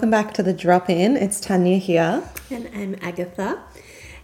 Welcome 0.00 0.12
back 0.12 0.32
to 0.32 0.42
the 0.42 0.54
drop 0.54 0.88
in. 0.88 1.14
It's 1.18 1.38
Tanya 1.38 1.76
here. 1.76 2.26
And 2.50 2.70
I'm 2.74 2.96
Agatha. 3.02 3.62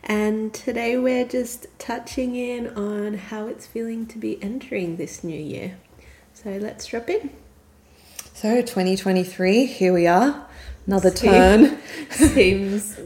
And 0.04 0.54
today 0.54 0.96
we're 0.96 1.27
just 1.27 1.66
touching 1.79 2.34
in 2.34 2.68
on 2.68 3.12
how 3.18 3.46
it's 3.48 3.66
feeling 3.66 4.06
to 4.06 4.16
be 4.16 4.42
entering 4.42 4.96
this 4.96 5.23
new 5.23 5.38
year. 5.38 5.77
So 6.32 6.48
let's 6.48 6.86
drop 6.86 7.10
in. 7.10 7.28
So, 8.33 8.62
2023, 8.62 9.66
here 9.66 9.92
we 9.92 10.06
are. 10.06 10.47
Another 10.86 11.10
turn. 11.10 11.77
Seems 12.11 12.98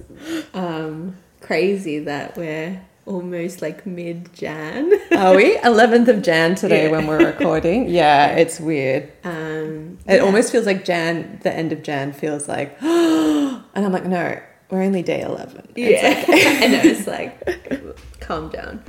um, 0.55 1.17
crazy 1.41 1.99
that 1.99 2.37
we're 2.37 2.81
almost 3.11 3.61
like 3.61 3.85
mid 3.85 4.33
Jan. 4.33 4.93
Are 5.13 5.35
we? 5.35 5.57
11th 5.65 6.09
of 6.09 6.23
Jan 6.23 6.55
today 6.55 6.85
yeah. 6.85 6.91
when 6.93 7.07
we're 7.07 7.27
recording. 7.27 7.89
Yeah, 8.01 8.29
it's 8.37 8.61
weird. 8.61 9.11
Um, 9.25 9.99
it 10.07 10.17
yeah. 10.17 10.19
almost 10.19 10.53
feels 10.53 10.65
like 10.65 10.85
Jan, 10.85 11.41
the 11.43 11.53
end 11.53 11.73
of 11.73 11.83
Jan 11.83 12.13
feels 12.13 12.47
like, 12.47 12.77
and 12.83 13.65
I'm 13.75 13.93
like, 13.93 14.07
no, 14.07 14.41
we're 14.71 14.83
only 14.83 15.03
day 15.03 15.23
11. 15.23 15.73
yeah. 15.75 16.25
I 16.29 16.67
know, 16.69 16.81
it's 16.85 17.07
like, 17.07 18.21
calm 18.21 18.49
down. 18.51 18.83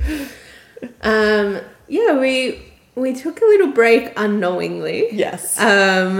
Um, 1.02 1.60
yeah, 1.88 2.18
we 2.18 2.62
we 2.94 3.14
took 3.14 3.40
a 3.40 3.44
little 3.44 3.72
break 3.72 4.12
unknowingly. 4.16 5.08
Yes. 5.12 5.58
Um, 5.58 6.18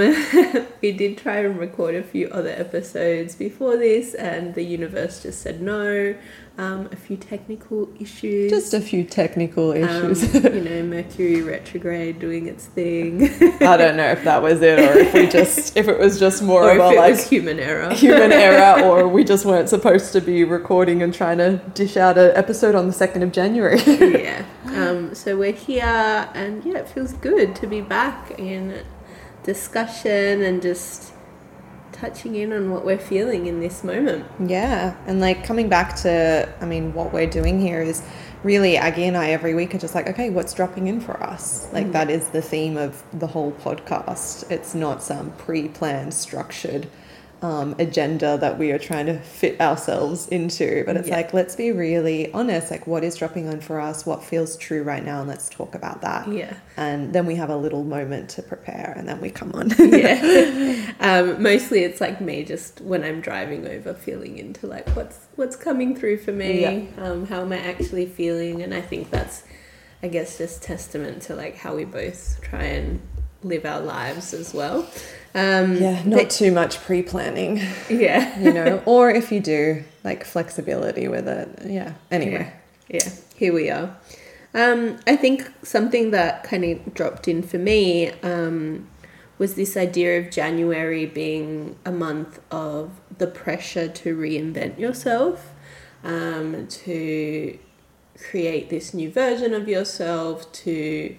we 0.80 0.92
did 0.92 1.18
try 1.18 1.40
and 1.40 1.58
record 1.58 1.94
a 1.94 2.02
few 2.02 2.28
other 2.28 2.48
episodes 2.48 3.34
before 3.34 3.76
this, 3.76 4.14
and 4.14 4.54
the 4.54 4.62
universe 4.62 5.22
just 5.22 5.42
said 5.42 5.60
no 5.60 6.14
um, 6.58 6.88
a 6.92 6.96
few 6.96 7.16
technical 7.16 7.88
issues. 7.98 8.50
Just 8.50 8.74
a 8.74 8.80
few 8.80 9.04
technical 9.04 9.70
um, 9.70 9.76
issues. 9.76 10.34
Um, 10.34 10.54
you 10.54 10.60
know, 10.60 10.82
Mercury 10.82 11.42
retrograde 11.42 12.20
doing 12.20 12.46
its 12.46 12.66
thing. 12.66 13.22
I 13.62 13.76
don't 13.76 13.96
know 13.96 14.10
if 14.10 14.22
that 14.24 14.42
was 14.42 14.60
it, 14.60 14.78
or 14.78 14.98
if 14.98 15.14
we 15.14 15.26
just 15.28 15.76
if 15.76 15.88
it 15.88 15.98
was 15.98 16.18
just 16.18 16.42
more 16.42 16.64
or 16.68 16.72
of 16.72 16.78
a 16.78 16.96
like 16.96 17.18
human 17.18 17.58
error, 17.58 17.90
human 17.94 18.32
error, 18.32 18.82
or 18.84 19.08
we 19.08 19.24
just 19.24 19.44
weren't 19.44 19.68
supposed 19.68 20.12
to 20.12 20.20
be 20.20 20.44
recording 20.44 21.02
and 21.02 21.14
trying 21.14 21.38
to 21.38 21.56
dish 21.74 21.96
out 21.96 22.18
an 22.18 22.32
episode 22.34 22.74
on 22.74 22.86
the 22.86 22.92
second 22.92 23.22
of 23.22 23.32
January. 23.32 23.80
yeah. 23.86 24.44
Um, 24.66 25.14
so 25.14 25.36
we're 25.36 25.52
here, 25.52 26.28
and 26.34 26.64
yeah, 26.64 26.78
it 26.78 26.88
feels 26.88 27.14
good 27.14 27.56
to 27.56 27.66
be 27.66 27.80
back 27.80 28.38
in 28.38 28.82
discussion 29.42 30.42
and 30.42 30.62
just 30.62 31.11
touching 32.02 32.34
in 32.34 32.52
on 32.52 32.68
what 32.68 32.84
we're 32.84 32.98
feeling 32.98 33.46
in 33.46 33.60
this 33.60 33.84
moment. 33.84 34.26
Yeah. 34.44 34.96
And 35.06 35.20
like 35.20 35.44
coming 35.44 35.68
back 35.68 35.94
to, 35.98 36.52
I 36.60 36.66
mean, 36.66 36.92
what 36.94 37.12
we're 37.12 37.30
doing 37.30 37.60
here 37.60 37.80
is 37.80 38.02
really 38.42 38.76
Aggie 38.76 39.04
and 39.04 39.16
I 39.16 39.30
every 39.30 39.54
week 39.54 39.72
are 39.72 39.78
just 39.78 39.94
like, 39.94 40.08
okay, 40.08 40.28
what's 40.28 40.52
dropping 40.52 40.88
in 40.88 41.00
for 41.00 41.22
us? 41.22 41.72
Like 41.72 41.86
mm. 41.86 41.92
that 41.92 42.10
is 42.10 42.28
the 42.30 42.42
theme 42.42 42.76
of 42.76 43.04
the 43.12 43.28
whole 43.28 43.52
podcast. 43.52 44.50
It's 44.50 44.74
not 44.74 45.00
some 45.00 45.30
pre 45.32 45.68
planned, 45.68 46.12
structured 46.12 46.88
um, 47.42 47.74
agenda 47.80 48.38
that 48.38 48.56
we 48.56 48.70
are 48.70 48.78
trying 48.78 49.06
to 49.06 49.18
fit 49.18 49.60
ourselves 49.60 50.28
into. 50.28 50.84
But 50.86 50.96
it's 50.96 51.08
yeah. 51.08 51.16
like, 51.16 51.34
let's 51.34 51.56
be 51.56 51.72
really 51.72 52.32
honest. 52.32 52.70
Like, 52.70 52.86
what 52.86 53.02
is 53.02 53.16
dropping 53.16 53.48
on 53.48 53.60
for 53.60 53.80
us? 53.80 54.06
What 54.06 54.22
feels 54.22 54.56
true 54.56 54.84
right 54.84 55.04
now? 55.04 55.20
And 55.20 55.28
let's 55.28 55.48
talk 55.48 55.74
about 55.74 56.00
that. 56.02 56.28
Yeah. 56.28 56.54
And 56.76 57.12
then 57.12 57.26
we 57.26 57.34
have 57.34 57.50
a 57.50 57.56
little 57.56 57.82
moment 57.82 58.30
to 58.30 58.42
prepare 58.42 58.94
and 58.96 59.08
then 59.08 59.20
we 59.20 59.30
come 59.30 59.52
on. 59.52 59.70
yeah. 59.78 60.90
Um, 61.00 61.42
mostly 61.42 61.82
it's 61.82 62.00
like 62.00 62.20
me 62.20 62.44
just 62.44 62.80
when 62.80 63.02
I'm 63.02 63.20
driving 63.20 63.66
over 63.66 63.92
feeling 63.92 64.38
into 64.38 64.66
like 64.66 64.88
what's 64.90 65.26
what's 65.34 65.56
coming 65.56 65.96
through 65.96 66.18
for 66.18 66.30
me. 66.30 66.60
Yeah. 66.60 67.04
Um, 67.04 67.26
how 67.26 67.40
am 67.40 67.52
I 67.52 67.58
actually 67.58 68.06
feeling? 68.06 68.62
And 68.62 68.72
I 68.72 68.80
think 68.80 69.10
that's, 69.10 69.42
I 70.02 70.08
guess, 70.08 70.38
just 70.38 70.62
testament 70.62 71.22
to 71.22 71.34
like 71.34 71.56
how 71.56 71.74
we 71.74 71.84
both 71.84 72.40
try 72.40 72.62
and 72.62 73.00
live 73.42 73.64
our 73.64 73.80
lives 73.80 74.32
as 74.32 74.54
well. 74.54 74.88
Um, 75.34 75.76
yeah, 75.76 76.02
not 76.04 76.30
too 76.30 76.52
much 76.52 76.78
pre 76.80 77.02
planning. 77.02 77.60
Yeah. 77.88 78.38
you 78.40 78.52
know, 78.52 78.82
or 78.84 79.10
if 79.10 79.32
you 79.32 79.40
do, 79.40 79.84
like 80.04 80.24
flexibility 80.24 81.08
with 81.08 81.28
it. 81.28 81.62
Yeah. 81.64 81.94
Anyway. 82.10 82.52
Yeah, 82.88 83.00
yeah. 83.04 83.12
here 83.36 83.52
we 83.52 83.70
are. 83.70 83.96
Um, 84.54 84.98
I 85.06 85.16
think 85.16 85.50
something 85.62 86.10
that 86.10 86.44
kind 86.44 86.64
of 86.64 86.94
dropped 86.94 87.26
in 87.26 87.42
for 87.42 87.58
me 87.58 88.10
um, 88.22 88.88
was 89.38 89.54
this 89.54 89.76
idea 89.76 90.20
of 90.20 90.30
January 90.30 91.06
being 91.06 91.76
a 91.86 91.92
month 91.92 92.40
of 92.50 92.90
the 93.16 93.26
pressure 93.26 93.88
to 93.88 94.16
reinvent 94.16 94.78
yourself, 94.78 95.52
um, 96.04 96.66
to 96.68 97.58
create 98.30 98.68
this 98.68 98.92
new 98.92 99.10
version 99.10 99.54
of 99.54 99.68
yourself, 99.68 100.52
to 100.52 101.16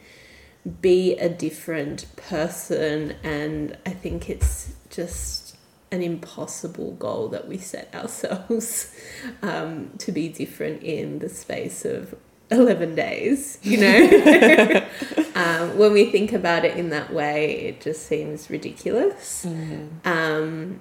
be 0.82 1.16
a 1.18 1.28
different 1.28 2.06
person 2.16 3.16
and 3.24 3.78
I 3.86 3.92
think 3.92 4.30
it's 4.30 4.74
just 4.90 5.58
an 5.92 6.02
impossible 6.02 6.94
goal 6.94 7.28
that 7.30 7.48
we 7.48 7.58
set 7.58 7.94
ourselves 7.94 8.96
um, 9.42 9.92
to 10.00 10.12
be 10.12 10.30
different 10.30 10.82
in 10.84 11.20
the 11.20 11.30
space 11.30 11.86
of 11.86 12.16
11 12.50 12.96
days, 12.96 13.60
you 13.62 13.78
know? 13.78 14.86
um, 15.36 15.78
when 15.78 15.92
we 15.92 16.06
think 16.12 16.34
about 16.34 16.66
it 16.66 16.78
in 16.78 16.90
that 16.90 17.14
way, 17.14 17.56
it 17.62 17.82
just 17.82 18.08
seems 18.08 18.50
ridiculous. 18.50 19.46
Mm-hmm. 19.46 20.08
Um, 20.08 20.80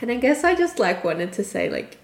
and 0.00 0.10
I 0.10 0.16
guess 0.16 0.44
I 0.44 0.54
just 0.54 0.78
like 0.78 1.04
wanted 1.04 1.32
to 1.34 1.44
say, 1.44 1.68
like, 1.68 1.98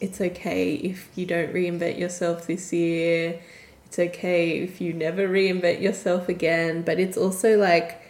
it's 0.00 0.20
okay 0.20 0.74
if 0.74 1.08
you 1.16 1.26
don't 1.26 1.52
reinvent 1.52 1.98
yourself 1.98 2.46
this 2.46 2.72
year 2.72 3.40
it's 3.88 3.98
okay 3.98 4.58
if 4.58 4.80
you 4.80 4.92
never 4.92 5.26
reinvent 5.26 5.80
yourself 5.80 6.28
again, 6.28 6.82
but 6.82 7.00
it's 7.00 7.16
also 7.16 7.56
like 7.56 8.02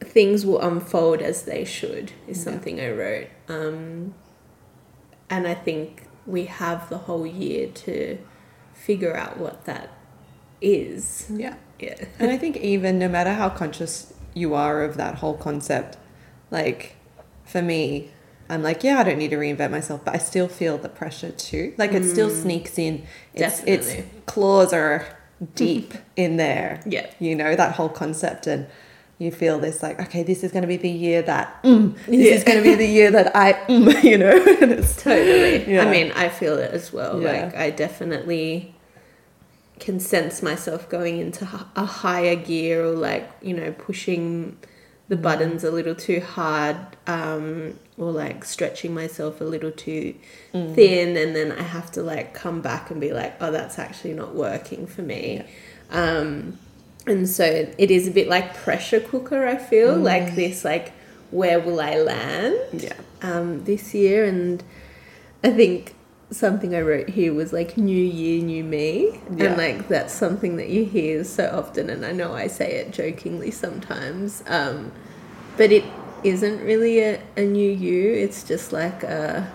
things 0.00 0.44
will 0.44 0.60
unfold 0.60 1.22
as 1.22 1.44
they 1.44 1.64
should, 1.64 2.12
is 2.26 2.38
yeah. 2.38 2.44
something 2.44 2.80
I 2.80 2.90
wrote. 2.90 3.28
Um, 3.48 4.14
and 5.30 5.46
I 5.46 5.54
think 5.54 6.02
we 6.26 6.46
have 6.46 6.88
the 6.88 6.98
whole 6.98 7.26
year 7.26 7.68
to 7.68 8.18
figure 8.74 9.16
out 9.16 9.38
what 9.38 9.64
that 9.66 9.90
is. 10.60 11.30
Yeah. 11.32 11.54
Yeah. 11.78 12.04
and 12.20 12.30
I 12.30 12.38
think 12.38 12.56
even 12.58 12.98
no 12.98 13.08
matter 13.08 13.34
how 13.34 13.48
conscious 13.48 14.12
you 14.34 14.54
are 14.54 14.82
of 14.82 14.96
that 14.96 15.16
whole 15.16 15.36
concept, 15.36 15.96
like 16.50 16.96
for 17.44 17.62
me, 17.62 18.10
I'm 18.52 18.62
like, 18.62 18.84
yeah, 18.84 18.98
I 18.98 19.04
don't 19.04 19.16
need 19.16 19.30
to 19.30 19.36
reinvent 19.36 19.70
myself, 19.70 20.04
but 20.04 20.14
I 20.14 20.18
still 20.18 20.46
feel 20.46 20.76
the 20.76 20.90
pressure 20.90 21.30
too. 21.30 21.72
Like 21.78 21.92
it 21.92 22.02
mm. 22.02 22.10
still 22.10 22.28
sneaks 22.28 22.78
in. 22.78 23.06
It's, 23.32 23.60
Definitely. 23.60 23.72
its 23.72 24.08
claws 24.26 24.74
are 24.74 25.06
deep 25.54 25.94
in 26.16 26.36
there. 26.36 26.82
Yeah. 26.84 27.10
You 27.18 27.34
know, 27.34 27.56
that 27.56 27.76
whole 27.76 27.88
concept. 27.88 28.46
And 28.46 28.66
you 29.18 29.30
feel 29.30 29.58
this 29.58 29.82
like, 29.82 29.98
okay, 30.00 30.22
this 30.22 30.44
is 30.44 30.52
going 30.52 30.62
to 30.62 30.68
be 30.68 30.76
the 30.76 30.90
year 30.90 31.22
that, 31.22 31.62
mm, 31.62 31.94
this 32.04 32.26
yeah. 32.26 32.32
is 32.32 32.44
going 32.44 32.58
to 32.58 32.62
be 32.62 32.74
the 32.74 32.86
year 32.86 33.10
that 33.10 33.34
I, 33.34 33.54
mm, 33.54 34.02
you 34.04 34.18
know. 34.18 34.32
totally. 34.98 35.72
Yeah. 35.72 35.86
I 35.86 35.90
mean, 35.90 36.12
I 36.12 36.28
feel 36.28 36.58
it 36.58 36.72
as 36.72 36.92
well. 36.92 37.22
Yeah. 37.22 37.44
Like, 37.44 37.56
I 37.56 37.70
definitely 37.70 38.74
can 39.80 39.98
sense 39.98 40.42
myself 40.42 40.90
going 40.90 41.18
into 41.20 41.48
a 41.74 41.86
higher 41.86 42.36
gear 42.36 42.84
or 42.84 42.92
like, 42.92 43.30
you 43.40 43.54
know, 43.54 43.72
pushing 43.72 44.58
the 45.12 45.16
buttons 45.18 45.62
a 45.62 45.70
little 45.70 45.94
too 45.94 46.20
hard 46.20 46.74
um, 47.06 47.78
or 47.98 48.10
like 48.10 48.46
stretching 48.46 48.94
myself 48.94 49.42
a 49.42 49.44
little 49.44 49.70
too 49.70 50.14
mm. 50.54 50.74
thin 50.74 51.18
and 51.18 51.36
then 51.36 51.52
I 51.52 51.60
have 51.60 51.92
to 51.92 52.02
like 52.02 52.32
come 52.32 52.62
back 52.62 52.90
and 52.90 52.98
be 52.98 53.12
like 53.12 53.36
oh 53.38 53.50
that's 53.50 53.78
actually 53.78 54.14
not 54.14 54.34
working 54.34 54.86
for 54.86 55.02
me 55.02 55.44
yeah. 55.90 56.02
um, 56.02 56.58
and 57.06 57.28
so 57.28 57.44
it 57.44 57.90
is 57.90 58.08
a 58.08 58.10
bit 58.10 58.26
like 58.26 58.56
pressure 58.56 59.00
cooker 59.00 59.46
I 59.46 59.58
feel 59.58 59.96
mm. 59.96 60.02
like 60.02 60.34
this 60.34 60.64
like 60.64 60.94
where 61.30 61.60
will 61.60 61.82
I 61.82 61.96
land 61.96 62.82
yeah 62.82 62.96
um, 63.20 63.64
this 63.64 63.92
year 63.92 64.24
and 64.24 64.64
I 65.44 65.50
think 65.50 65.94
something 66.32 66.74
I 66.74 66.80
wrote 66.80 67.08
here 67.08 67.32
was 67.32 67.52
like 67.52 67.76
new 67.76 68.04
year, 68.04 68.42
new 68.42 68.64
me. 68.64 69.20
Yeah. 69.36 69.46
And 69.46 69.56
like 69.56 69.88
that's 69.88 70.12
something 70.12 70.56
that 70.56 70.68
you 70.68 70.84
hear 70.84 71.24
so 71.24 71.50
often 71.52 71.90
and 71.90 72.04
I 72.04 72.12
know 72.12 72.32
I 72.32 72.46
say 72.46 72.72
it 72.76 72.90
jokingly 72.90 73.50
sometimes. 73.50 74.42
Um, 74.46 74.92
but 75.56 75.70
it 75.70 75.84
isn't 76.24 76.60
really 76.60 77.00
a, 77.00 77.22
a 77.36 77.42
new 77.42 77.70
you. 77.70 78.12
It's 78.12 78.42
just 78.42 78.72
like 78.72 79.02
a 79.02 79.52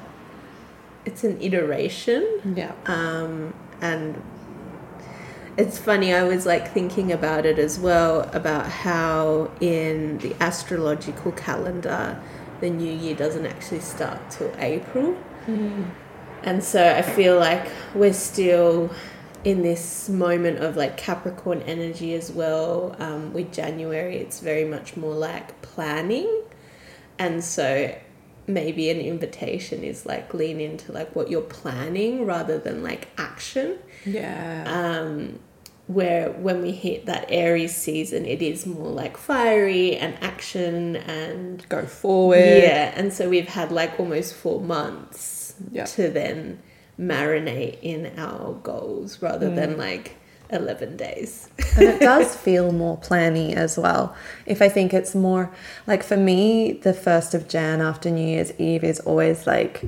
it's 1.06 1.24
an 1.24 1.40
iteration. 1.42 2.54
Yeah. 2.56 2.74
Um, 2.86 3.54
and 3.82 4.22
it's 5.58 5.80
funny, 5.80 6.14
I 6.14 6.24
was 6.24 6.46
like 6.46 6.72
thinking 6.72 7.12
about 7.12 7.46
it 7.46 7.58
as 7.58 7.80
well 7.80 8.30
about 8.34 8.68
how 8.68 9.50
in 9.60 10.20
the 10.20 10.36
astrological 10.42 11.32
calendar 11.32 12.22
the 12.60 12.70
new 12.70 12.92
year 12.92 13.16
doesn't 13.16 13.46
actually 13.46 13.80
start 13.80 14.20
till 14.30 14.52
April. 14.60 15.18
Mm. 15.48 15.86
And 16.44 16.64
so 16.64 16.88
I 16.88 17.02
feel 17.02 17.38
like 17.38 17.68
we're 17.94 18.14
still 18.14 18.90
in 19.44 19.62
this 19.62 20.10
moment 20.10 20.60
of 20.60 20.76
like 20.76 20.98
Capricorn 20.98 21.62
energy 21.64 22.14
as 22.14 22.32
well. 22.32 22.96
Um, 23.00 23.34
with 23.34 23.54
January, 23.54 24.18
it's 24.18 24.40
very 24.40 24.66
much 24.66 24.98
more 24.98 25.14
like 25.14 25.62
planning. 25.62 26.44
And 27.20 27.44
so 27.44 27.96
maybe 28.48 28.90
an 28.90 29.00
invitation 29.00 29.84
is 29.84 30.06
like 30.06 30.34
lean 30.34 30.60
into 30.62 30.92
like 30.92 31.16
what 31.16 31.30
you're 31.30 31.42
planning 31.42 32.26
rather 32.26 32.58
than 32.58 32.82
like 32.84 33.10
action. 33.18 33.78
Yeah. 34.06 34.64
Um, 34.66 35.40
where 35.88 36.32
when 36.32 36.62
we 36.62 36.72
hit 36.72 37.06
that 37.06 37.26
Aries 37.30 37.76
season, 37.76 38.26
it 38.26 38.42
is 38.42 38.66
more 38.66 38.90
like 38.90 39.18
fiery 39.18 39.96
and 39.96 40.16
action 40.22 40.98
and 40.98 41.68
Go 41.70 41.86
forward. 41.86 42.38
yeah. 42.40 42.94
And 42.96 43.14
so 43.14 43.30
we've 43.30 43.48
had 43.48 43.72
like 43.72 44.00
almost 44.00 44.36
four 44.36 44.60
months 44.62 45.56
Yeah. 45.72 45.86
to 45.86 46.10
then 46.10 46.60
marinate 47.00 47.78
in 47.82 48.12
our 48.18 48.54
goals 48.64 49.22
rather 49.22 49.50
than 49.54 49.76
mm. 49.76 49.78
like 49.78 50.18
11 50.50 50.98
days. 50.98 51.50
and 51.76 51.84
it 51.84 52.00
does 52.12 52.36
feel 52.36 52.72
more 52.72 52.98
planny 52.98 53.54
as 53.54 53.78
well. 53.78 54.16
If 54.46 54.62
I 54.62 54.70
think 54.70 54.94
it's 54.94 55.16
more 55.16 55.52
like 55.86 56.04
for 56.04 56.18
me, 56.18 56.74
the 56.74 56.94
first 56.94 57.34
of 57.34 57.48
Jan 57.48 57.82
after 57.82 58.10
New 58.10 58.28
Year's 58.28 58.52
Eve 58.60 58.84
is 58.84 59.00
always 59.02 59.48
like 59.48 59.84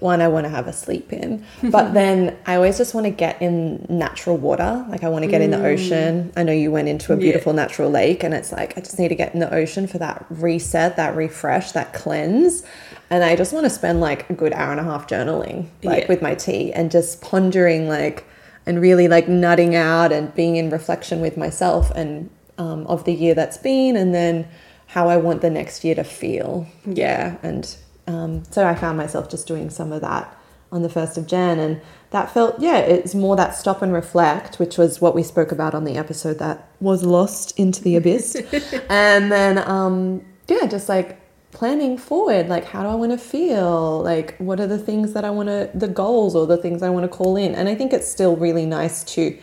one 0.00 0.20
I 0.20 0.28
want 0.28 0.44
to 0.44 0.50
have 0.50 0.66
a 0.66 0.72
sleep 0.72 1.12
in, 1.12 1.44
but 1.62 1.92
then 1.94 2.36
I 2.46 2.56
always 2.56 2.76
just 2.78 2.94
want 2.94 3.04
to 3.04 3.10
get 3.10 3.40
in 3.40 3.86
natural 3.88 4.36
water. 4.36 4.84
Like 4.88 5.04
I 5.04 5.08
want 5.08 5.24
to 5.24 5.30
get 5.30 5.40
in 5.42 5.50
the 5.52 5.64
ocean. 5.64 6.32
I 6.36 6.42
know 6.42 6.52
you 6.52 6.70
went 6.70 6.88
into 6.88 7.12
a 7.12 7.16
Yeah. 7.16 7.20
beautiful 7.20 7.52
natural 7.52 7.90
lake, 7.90 8.24
and 8.24 8.34
it's 8.34 8.50
like 8.52 8.76
I 8.76 8.80
just 8.80 8.98
need 8.98 9.08
to 9.08 9.14
get 9.14 9.32
in 9.34 9.40
the 9.40 9.52
ocean 9.54 9.86
for 9.86 9.98
that 9.98 10.24
reset, 10.30 10.96
that 10.96 11.14
refresh, 11.14 11.72
that 11.72 11.92
cleanse. 11.92 12.62
And 13.10 13.22
I 13.24 13.36
just 13.36 13.52
want 13.52 13.64
to 13.64 13.70
spend 13.70 14.00
like 14.00 14.28
a 14.30 14.34
good 14.34 14.52
hour 14.52 14.70
and 14.70 14.80
a 14.80 14.84
half 14.84 15.06
journaling, 15.06 15.66
like 15.82 16.02
Yeah. 16.04 16.08
with 16.08 16.22
my 16.22 16.34
tea, 16.34 16.72
and 16.72 16.90
just 16.90 17.20
pondering 17.20 17.88
like 17.88 18.24
and 18.66 18.80
really 18.80 19.08
like 19.08 19.28
nutting 19.28 19.74
out 19.74 20.12
and 20.12 20.34
being 20.34 20.56
in 20.56 20.70
reflection 20.70 21.20
with 21.20 21.36
myself 21.36 21.90
and 21.92 22.30
um, 22.58 22.86
of 22.86 23.04
the 23.04 23.12
year 23.12 23.34
that's 23.34 23.56
been 23.56 23.96
and 23.96 24.14
then 24.14 24.46
how 24.86 25.08
I 25.08 25.16
want 25.16 25.40
the 25.40 25.48
next 25.50 25.82
year 25.82 25.94
to 25.94 26.04
feel. 26.04 26.66
Yeah. 26.84 27.36
And 27.42 27.74
um, 28.10 28.42
so 28.50 28.66
I 28.66 28.74
found 28.74 28.96
myself 28.98 29.28
just 29.30 29.46
doing 29.46 29.70
some 29.70 29.92
of 29.92 30.00
that 30.00 30.36
on 30.72 30.82
the 30.82 30.88
1st 30.88 31.16
of 31.18 31.26
Jan. 31.26 31.58
And 31.58 31.80
that 32.10 32.30
felt, 32.32 32.60
yeah, 32.60 32.78
it's 32.78 33.14
more 33.14 33.36
that 33.36 33.54
stop 33.56 33.82
and 33.82 33.92
reflect, 33.92 34.58
which 34.58 34.78
was 34.78 35.00
what 35.00 35.14
we 35.14 35.22
spoke 35.22 35.50
about 35.52 35.74
on 35.74 35.84
the 35.84 35.96
episode 35.96 36.38
that 36.38 36.68
was 36.80 37.02
lost 37.02 37.58
into 37.58 37.82
the 37.82 37.96
abyss. 37.96 38.36
and 38.88 39.32
then, 39.32 39.58
um, 39.58 40.24
yeah, 40.48 40.66
just 40.66 40.88
like 40.88 41.18
planning 41.52 41.98
forward 41.98 42.48
like 42.48 42.64
how 42.64 42.84
do 42.84 42.88
i 42.88 42.94
want 42.94 43.10
to 43.10 43.18
feel 43.18 44.00
like 44.04 44.36
what 44.38 44.60
are 44.60 44.68
the 44.68 44.78
things 44.78 45.14
that 45.14 45.24
i 45.24 45.30
want 45.30 45.48
to 45.48 45.68
the 45.74 45.88
goals 45.88 46.36
or 46.36 46.46
the 46.46 46.56
things 46.56 46.80
i 46.80 46.88
want 46.88 47.02
to 47.02 47.08
call 47.08 47.36
in 47.36 47.56
and 47.56 47.68
i 47.68 47.74
think 47.74 47.92
it's 47.92 48.06
still 48.06 48.36
really 48.36 48.64
nice 48.64 49.02
to 49.02 49.36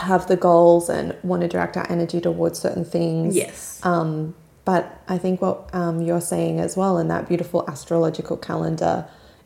have 0.00 0.26
the 0.26 0.36
goals 0.36 0.88
and 0.88 1.16
want 1.22 1.40
to 1.42 1.46
direct 1.46 1.76
our 1.76 1.88
energy 1.88 2.20
towards 2.20 2.58
certain 2.58 2.84
things 2.84 3.36
Yes. 3.36 3.78
um, 3.84 4.34
but 4.68 4.82
i 5.08 5.16
think 5.16 5.40
what 5.44 5.56
um, 5.80 5.96
you're 6.06 6.26
saying 6.34 6.60
as 6.66 6.76
well 6.80 6.94
in 7.02 7.08
that 7.08 7.22
beautiful 7.32 7.60
astrological 7.74 8.36
calendar 8.36 8.94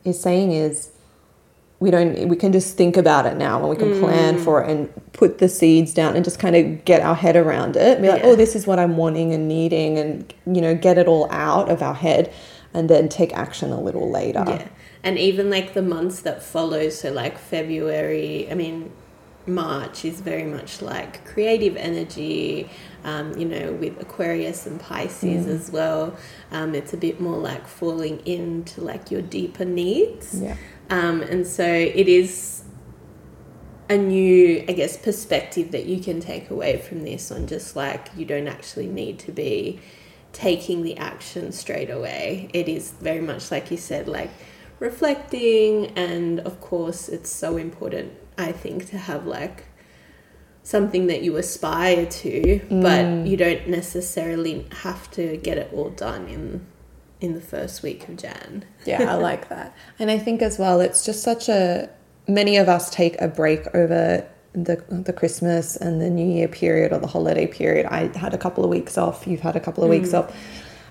is 0.04 0.16
saying 0.20 0.50
is 0.50 0.90
we 1.78 1.90
don't 1.94 2.28
we 2.32 2.36
can 2.42 2.52
just 2.58 2.76
think 2.76 2.96
about 2.96 3.24
it 3.30 3.36
now 3.36 3.54
and 3.60 3.68
we 3.74 3.76
can 3.76 3.92
plan 4.00 4.38
for 4.46 4.54
it 4.62 4.70
and 4.70 4.80
put 5.12 5.38
the 5.38 5.48
seeds 5.48 5.94
down 6.00 6.16
and 6.16 6.24
just 6.24 6.38
kind 6.44 6.56
of 6.56 6.84
get 6.84 7.00
our 7.08 7.14
head 7.24 7.36
around 7.44 7.76
it 7.76 8.00
be 8.02 8.08
like 8.08 8.22
Yeah. 8.22 8.28
oh 8.28 8.34
this 8.42 8.54
is 8.58 8.66
what 8.68 8.78
i'm 8.82 8.96
wanting 8.96 9.32
and 9.36 9.46
needing 9.46 9.98
and 10.02 10.34
you 10.56 10.60
know 10.64 10.74
get 10.86 10.98
it 11.02 11.06
all 11.12 11.26
out 11.30 11.68
of 11.74 11.82
our 11.82 11.94
head 12.06 12.32
and 12.74 12.90
then 12.90 13.08
take 13.08 13.32
action 13.44 13.70
a 13.70 13.80
little 13.80 14.08
later 14.10 14.44
Yeah. 14.46 14.68
And 15.04 15.18
even 15.18 15.50
like 15.50 15.74
the 15.74 15.82
months 15.82 16.20
that 16.22 16.44
follow, 16.44 16.88
so 16.88 17.10
like 17.10 17.36
February, 17.36 18.46
I 18.48 18.54
mean, 18.54 18.92
March 19.46 20.04
is 20.04 20.20
very 20.20 20.44
much 20.44 20.80
like 20.82 21.24
creative 21.24 21.76
energy, 21.76 22.70
um, 23.04 23.36
you 23.36 23.44
know, 23.44 23.72
with 23.72 24.00
Aquarius 24.00 24.66
and 24.66 24.80
Pisces 24.80 25.46
as 25.46 25.70
well. 25.70 26.16
Um, 26.50 26.74
it's 26.74 26.92
a 26.92 26.96
bit 26.96 27.20
more 27.20 27.38
like 27.38 27.66
falling 27.66 28.20
into 28.26 28.80
like 28.80 29.10
your 29.10 29.22
deeper 29.22 29.64
needs. 29.64 30.40
yeah 30.40 30.56
Um, 30.90 31.22
and 31.22 31.46
so 31.46 31.64
it 31.64 32.08
is 32.08 32.62
a 33.88 33.96
new, 33.96 34.64
I 34.68 34.72
guess, 34.72 34.96
perspective 34.96 35.72
that 35.72 35.86
you 35.86 36.00
can 36.00 36.20
take 36.20 36.50
away 36.50 36.78
from 36.78 37.02
this 37.02 37.30
on 37.30 37.46
just 37.46 37.76
like 37.76 38.08
you 38.16 38.24
don't 38.24 38.48
actually 38.48 38.86
need 38.86 39.18
to 39.20 39.32
be 39.32 39.80
taking 40.32 40.82
the 40.82 40.96
action 40.96 41.52
straight 41.52 41.90
away. 41.90 42.48
It 42.54 42.68
is 42.68 42.92
very 42.92 43.20
much 43.20 43.50
like 43.50 43.70
you 43.70 43.76
said, 43.76 44.08
like 44.08 44.30
reflecting, 44.78 45.86
and 45.96 46.40
of 46.40 46.60
course, 46.60 47.08
it's 47.08 47.30
so 47.30 47.56
important, 47.56 48.12
I 48.38 48.52
think, 48.52 48.88
to 48.90 48.98
have 48.98 49.26
like 49.26 49.64
something 50.62 51.06
that 51.08 51.22
you 51.22 51.36
aspire 51.36 52.06
to, 52.06 52.60
but 52.68 53.04
mm. 53.04 53.28
you 53.28 53.36
don't 53.36 53.68
necessarily 53.68 54.66
have 54.82 55.10
to 55.12 55.36
get 55.38 55.58
it 55.58 55.72
all 55.72 55.90
done 55.90 56.28
in 56.28 56.66
in 57.20 57.34
the 57.34 57.40
first 57.40 57.82
week 57.82 58.08
of 58.08 58.16
Jan. 58.16 58.64
Yeah, 58.84 59.12
I 59.12 59.14
like 59.30 59.48
that. 59.48 59.74
And 59.98 60.10
I 60.10 60.18
think 60.18 60.42
as 60.42 60.58
well, 60.58 60.80
it's 60.80 61.04
just 61.04 61.22
such 61.22 61.48
a. 61.48 61.88
Many 62.28 62.56
of 62.56 62.68
us 62.68 62.88
take 62.90 63.20
a 63.20 63.28
break 63.28 63.66
over 63.74 64.26
the 64.52 64.84
the 64.88 65.12
Christmas 65.12 65.76
and 65.76 66.00
the 66.00 66.10
New 66.10 66.26
Year 66.26 66.48
period 66.48 66.92
or 66.92 66.98
the 66.98 67.06
holiday 67.06 67.46
period. 67.46 67.86
I 67.86 68.16
had 68.16 68.34
a 68.34 68.38
couple 68.38 68.64
of 68.64 68.70
weeks 68.70 68.98
off. 68.98 69.26
You've 69.26 69.40
had 69.40 69.56
a 69.56 69.60
couple 69.60 69.82
of 69.82 69.90
weeks 69.90 70.10
mm. 70.10 70.20
off, 70.20 70.36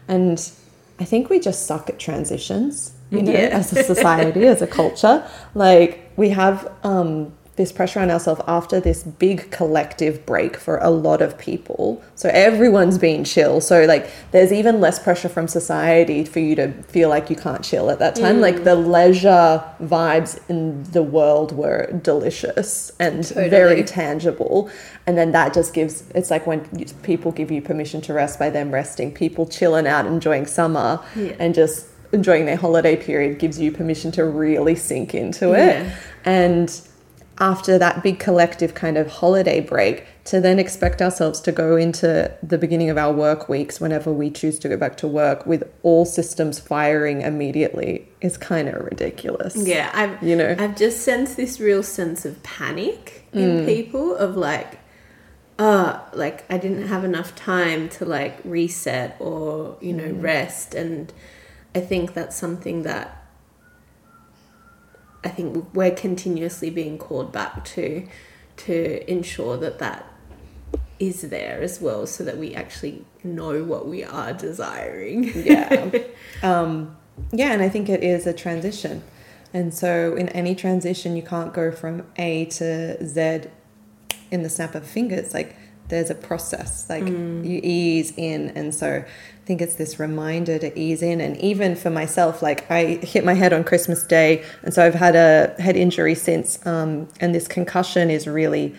and 0.08 0.52
I 1.00 1.06
think 1.06 1.30
we 1.30 1.40
just 1.40 1.66
suck 1.66 1.90
at 1.90 2.00
transitions. 2.00 2.94
You 3.10 3.22
know, 3.24 3.32
Yeah. 3.32 3.50
as 3.52 3.74
a 3.74 3.84
society, 3.84 4.46
as 4.48 4.62
a 4.62 4.68
culture, 4.68 5.28
like 5.54 6.01
we 6.18 6.30
have 6.30 6.72
um, 6.84 7.34
this 7.58 7.72
pressure 7.72 8.00
on 8.00 8.10
ourselves 8.10 8.42
after 8.48 8.80
this 8.80 9.04
big 9.04 9.52
collective 9.52 10.26
break 10.26 10.56
for 10.58 10.78
a 10.78 10.90
lot 10.90 11.22
of 11.22 11.38
people. 11.38 12.02
So 12.16 12.30
everyone's 12.30 12.98
been 12.98 13.24
chill. 13.24 13.60
So 13.62 13.84
like 13.86 14.10
there's 14.32 14.52
even 14.54 14.80
less 14.80 14.98
pressure 15.00 15.30
from 15.30 15.48
society 15.48 16.24
for 16.24 16.40
you 16.40 16.56
to 16.56 16.72
feel 16.84 17.10
like 17.10 17.30
you 17.30 17.36
can't 17.36 17.64
chill 17.64 17.90
at 17.92 18.00
that 18.00 18.16
time. 18.16 18.40
Like 18.42 18.64
the 18.64 18.76
leisure 18.76 19.64
vibes 19.82 20.40
in 20.50 20.84
the 20.92 21.04
world 21.04 21.52
were 21.52 21.92
delicious 22.02 22.92
and 23.00 23.24
Totally. 23.26 23.50
very 23.50 23.84
tangible. 23.84 24.70
And 25.06 25.18
then 25.18 25.32
that 25.34 25.54
just 25.54 25.74
gives 25.74 26.04
it's 26.16 26.32
like 26.32 26.48
when 26.48 26.62
people 27.04 27.32
give 27.32 27.52
you 27.52 27.62
permission 27.62 28.00
to 28.02 28.14
rest 28.14 28.40
by 28.40 28.50
them 28.50 28.72
resting, 28.72 29.12
people 29.14 29.46
chilling 29.46 29.88
out 29.88 30.06
enjoying 30.06 30.46
summer 30.46 31.00
Yeah. 31.16 31.34
and 31.38 31.54
just 31.54 31.86
enjoying 32.14 32.46
their 32.46 32.58
holiday 32.58 32.96
period 32.96 33.40
gives 33.40 33.60
you 33.60 33.72
permission 33.72 34.12
to 34.14 34.26
really 34.26 34.76
sink 34.76 35.14
into 35.14 35.54
it. 35.54 35.86
Yeah. 35.86 35.96
And 36.26 36.82
after 37.40 37.80
that 37.80 38.04
big 38.04 38.20
collective 38.20 38.76
kind 38.76 38.98
of 38.98 39.08
holiday 39.08 39.60
break, 39.60 40.06
to 40.26 40.40
then 40.40 40.60
expect 40.60 41.02
ourselves 41.02 41.42
to 41.42 41.52
go 41.52 41.76
into 41.76 42.32
the 42.44 42.58
beginning 42.58 42.92
of 42.92 42.98
our 42.98 43.12
work 43.12 43.50
weeks 43.50 43.82
whenever 43.82 44.14
we 44.14 44.30
choose 44.30 44.60
to 44.60 44.70
go 44.70 44.78
back 44.78 44.96
to 44.98 45.08
work 45.08 45.48
with 45.48 45.64
all 45.82 46.06
systems 46.06 46.60
firing 46.60 47.22
immediately 47.22 48.08
is 48.22 48.38
kind 48.38 48.70
of 48.70 48.86
ridiculous. 48.86 49.56
Yeah, 49.56 49.90
I've 49.94 50.22
You 50.22 50.36
know. 50.36 50.56
I've 50.58 50.78
just 50.78 51.02
sensed 51.02 51.38
this 51.38 51.60
real 51.60 51.82
sense 51.82 52.26
of 52.26 52.42
panic 52.44 53.28
in 53.34 53.66
people 53.66 54.16
of 54.16 54.38
like, 54.38 54.78
uh, 55.58 56.00
like 56.14 56.46
I 56.52 56.60
didn't 56.60 56.88
have 56.88 57.04
enough 57.04 57.36
time 57.36 57.90
to 57.90 58.06
like 58.06 58.40
reset 58.44 59.16
or 59.20 59.78
you 59.82 59.94
know 59.94 60.12
rest, 60.12 60.76
and 60.76 61.12
I 61.74 61.80
think 61.80 62.14
that's 62.14 62.36
something 62.36 62.84
that 62.84 63.18
I 65.24 65.30
think 65.30 65.74
we're 65.74 65.92
continuously 65.92 66.70
being 66.70 66.98
called 66.98 67.32
back 67.32 67.64
to 67.66 68.08
to 68.58 69.10
ensure 69.12 69.58
that 69.58 69.80
that 69.80 70.06
is 71.00 71.22
there 71.22 71.62
as 71.62 71.82
well, 71.82 72.06
so 72.06 72.24
that 72.24 72.38
we 72.38 72.54
actually 72.54 73.06
know 73.24 73.64
what 73.64 73.88
we 73.88 74.04
are 74.04 74.34
desiring. 74.34 75.32
yeah. 75.36 75.92
Um, 76.44 76.98
yeah 77.32 77.52
and 77.52 77.62
i 77.62 77.70
think 77.70 77.88
it 77.88 78.04
is 78.04 78.26
a 78.26 78.34
transition. 78.34 79.04
And 79.54 79.74
so 79.74 80.16
in 80.16 80.30
any 80.30 80.56
transition 80.56 81.16
you 81.16 81.22
can't 81.22 81.54
go 81.54 81.72
from 81.72 82.04
a 82.18 82.46
to 82.46 83.06
z 83.06 83.42
in 84.32 84.44
the 84.44 84.50
snap 84.50 84.74
of 84.74 84.88
fingers. 84.88 85.34
Like 85.34 85.56
there's 85.92 86.10
a 86.10 86.16
process 86.16 86.90
like 86.90 87.06
you 87.06 87.60
ease 87.62 88.14
in 88.18 88.50
and 88.56 88.74
so 88.74 89.04
i 89.06 89.46
think 89.46 89.62
it's 89.62 89.76
this 89.76 90.00
reminder 90.00 90.58
to 90.58 90.78
ease 90.80 91.04
in 91.04 91.22
and 91.22 91.38
even 91.38 91.76
for 91.76 91.90
myself 91.90 92.42
like 92.42 92.70
i 92.72 92.96
hit 93.04 93.24
my 93.24 93.34
head 93.34 93.54
on 93.54 93.64
christmas 93.64 94.04
day 94.04 94.44
and 94.64 94.74
so 94.74 94.84
i've 94.84 94.96
had 94.96 95.16
a 95.16 95.54
head 95.62 95.76
injury 95.76 96.16
since 96.16 96.66
um, 96.66 97.08
and 97.20 97.36
this 97.36 97.48
concussion 97.48 98.10
is 98.10 98.26
really 98.26 98.74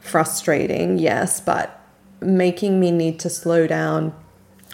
frustrating 0.00 0.98
yes 0.98 1.38
but 1.38 1.80
making 2.20 2.80
me 2.80 2.90
need 2.90 3.20
to 3.20 3.30
slow 3.30 3.66
down 3.66 4.12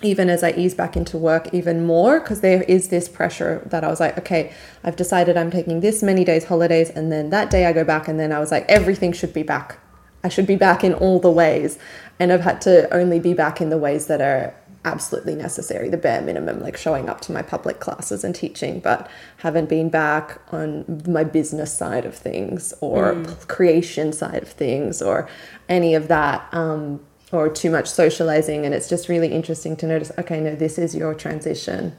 even 0.02 0.28
as 0.28 0.43
I 0.43 0.50
ease 0.50 0.75
back 0.75 0.97
into 0.97 1.16
work 1.16 1.54
even 1.54 1.87
more 1.87 2.21
because 2.21 2.40
there 2.40 2.62
is 2.64 2.88
this 2.88 3.09
pressure 3.09 3.62
that 3.66 3.85
I 3.85 3.88
was 3.88 4.00
like, 4.00 4.19
okay, 4.19 4.52
I've 4.83 4.97
decided 4.97 5.37
I'm 5.37 5.50
taking 5.50 5.81
this 5.81 6.02
many 6.02 6.25
days 6.25 6.45
holidays 6.45 6.90
and 6.90 7.11
then 7.11 7.31
that 7.31 7.49
day 7.49 7.64
I 7.64 7.73
go 7.73 7.85
back 7.85 8.07
and 8.07 8.21
then 8.21 8.33
I 8.33 8.38
was 8.38 8.50
like, 8.50 8.66
everything 8.69 9.12
should 9.12 9.33
be 9.33 9.45
back. 9.45 9.78
I 10.25 10.28
should 10.28 10.47
be 10.47 10.57
back 10.57 10.83
in 10.83 10.95
all 10.95 11.21
the 11.21 11.31
ways. 11.31 11.78
And 12.19 12.33
I've 12.33 12.40
had 12.40 12.61
to 12.62 12.93
only 12.93 13.21
be 13.21 13.35
back 13.35 13.61
in 13.61 13.69
the 13.69 13.78
ways 13.78 14.07
that 14.07 14.21
are 14.21 14.54
absolutely 14.85 15.35
necessary, 15.35 15.88
the 15.88 15.97
bare 15.97 16.21
minimum, 16.21 16.61
like 16.61 16.76
showing 16.76 17.09
up 17.09 17.21
to 17.23 17.33
my 17.33 17.43
public 17.43 17.81
classes 17.81 18.25
and 18.25 18.35
teaching, 18.35 18.81
but 18.81 19.09
haven't 19.38 19.69
been 19.69 19.88
back 19.88 20.40
on 20.52 21.02
my 21.07 21.25
business 21.25 21.76
side 21.76 22.04
of 22.04 22.14
things 22.14 22.75
or 22.81 23.14
creation 23.49 24.12
side 24.12 24.43
of 24.43 24.49
things 24.49 25.00
or 25.00 25.28
any 25.69 25.95
of 25.95 26.09
that. 26.09 26.47
Um, 26.52 27.00
or 27.33 27.49
too 27.49 27.71
much 27.71 27.88
socializing 27.88 28.64
and 28.64 28.75
it's 28.75 28.88
just 28.88 29.09
really 29.09 29.28
interesting 29.28 29.75
to 29.75 29.87
notice 29.87 30.12
okay 30.19 30.40
no 30.40 30.54
this 30.54 30.78
is 30.78 30.95
your 30.95 31.14
transition 31.14 31.97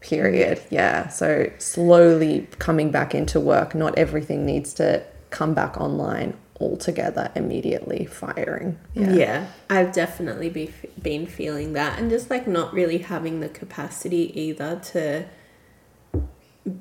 period 0.00 0.60
yeah 0.70 1.06
so 1.06 1.48
slowly 1.58 2.48
coming 2.58 2.90
back 2.90 3.14
into 3.14 3.38
work 3.38 3.76
not 3.76 3.96
everything 3.96 4.44
needs 4.44 4.72
to 4.74 5.00
come 5.30 5.54
back 5.54 5.80
online 5.80 6.36
all 6.62 6.76
together 6.76 7.30
immediately 7.34 8.06
firing. 8.06 8.78
Yeah. 8.94 9.12
yeah. 9.12 9.46
I've 9.68 9.92
definitely 9.92 10.48
be, 10.48 10.72
been 11.00 11.26
feeling 11.26 11.72
that 11.74 11.98
and 11.98 12.10
just 12.10 12.30
like 12.30 12.46
not 12.46 12.72
really 12.72 12.98
having 12.98 13.40
the 13.40 13.48
capacity 13.48 14.38
either 14.40 14.80
to 14.92 15.26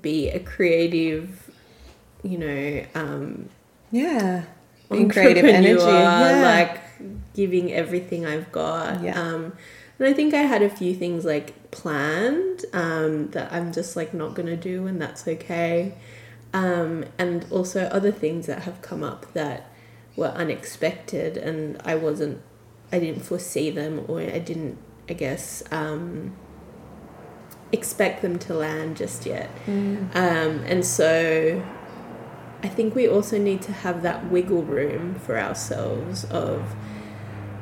be 0.01 0.29
a 0.29 0.39
creative, 0.39 1.51
you 2.23 2.37
know, 2.37 2.85
um, 2.95 3.49
Yeah. 3.91 4.43
Being 4.89 5.09
creative 5.09 5.45
energy. 5.45 5.81
Yeah. 5.81 6.41
like 6.41 6.81
giving 7.33 7.71
everything 7.71 8.25
I've 8.25 8.51
got. 8.51 9.01
Yeah. 9.01 9.19
Um, 9.19 9.53
and 9.99 10.07
I 10.07 10.13
think 10.13 10.33
I 10.33 10.41
had 10.41 10.61
a 10.63 10.69
few 10.69 10.95
things 10.95 11.25
like 11.25 11.71
planned 11.71 12.65
um, 12.73 13.29
that 13.31 13.53
I'm 13.53 13.71
just 13.71 13.95
like 13.95 14.13
not 14.13 14.33
gonna 14.33 14.57
do, 14.57 14.87
and 14.87 15.01
that's 15.01 15.27
okay. 15.27 15.93
Um, 16.53 17.05
and 17.17 17.45
also 17.51 17.83
other 17.85 18.11
things 18.11 18.47
that 18.47 18.63
have 18.63 18.81
come 18.81 19.03
up 19.03 19.31
that 19.33 19.70
were 20.15 20.27
unexpected, 20.27 21.37
and 21.37 21.81
I 21.85 21.95
wasn't, 21.95 22.41
I 22.91 22.99
didn't 22.99 23.21
foresee 23.23 23.69
them, 23.69 24.05
or 24.07 24.19
I 24.21 24.39
didn't, 24.39 24.77
I 25.09 25.13
guess, 25.13 25.63
um, 25.71 26.35
expect 27.71 28.21
them 28.21 28.37
to 28.39 28.53
land 28.53 28.97
just 28.97 29.25
yet. 29.25 29.49
Mm. 29.65 30.13
Um, 30.15 30.63
and 30.65 30.85
so 30.85 31.63
I 32.63 32.67
think 32.67 32.95
we 32.95 33.07
also 33.07 33.37
need 33.37 33.61
to 33.63 33.71
have 33.71 34.01
that 34.03 34.29
wiggle 34.29 34.63
room 34.63 35.15
for 35.15 35.37
ourselves 35.39 36.25
of, 36.25 36.75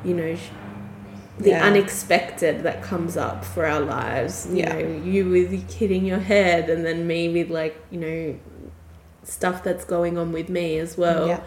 you 0.04 0.14
know, 0.14 0.34
sh- 0.34 0.50
the 1.38 1.50
Yeah. 1.50 1.64
unexpected 1.64 2.64
that 2.64 2.82
comes 2.82 3.16
up 3.16 3.44
for 3.44 3.64
our 3.64 3.80
lives. 3.80 4.46
You 4.50 4.58
Yeah. 4.58 4.74
know, 4.74 5.02
you 5.04 5.30
with 5.30 5.72
hitting 5.72 6.04
your 6.04 6.18
head, 6.18 6.68
and 6.68 6.84
then 6.84 7.06
me 7.06 7.28
with 7.32 7.48
like, 7.48 7.76
you 7.90 8.00
know, 8.00 8.34
stuff 9.22 9.62
that's 9.62 9.84
going 9.84 10.18
on 10.18 10.32
with 10.32 10.48
me 10.48 10.78
as 10.78 10.98
well. 10.98 11.28
Yeah. 11.28 11.40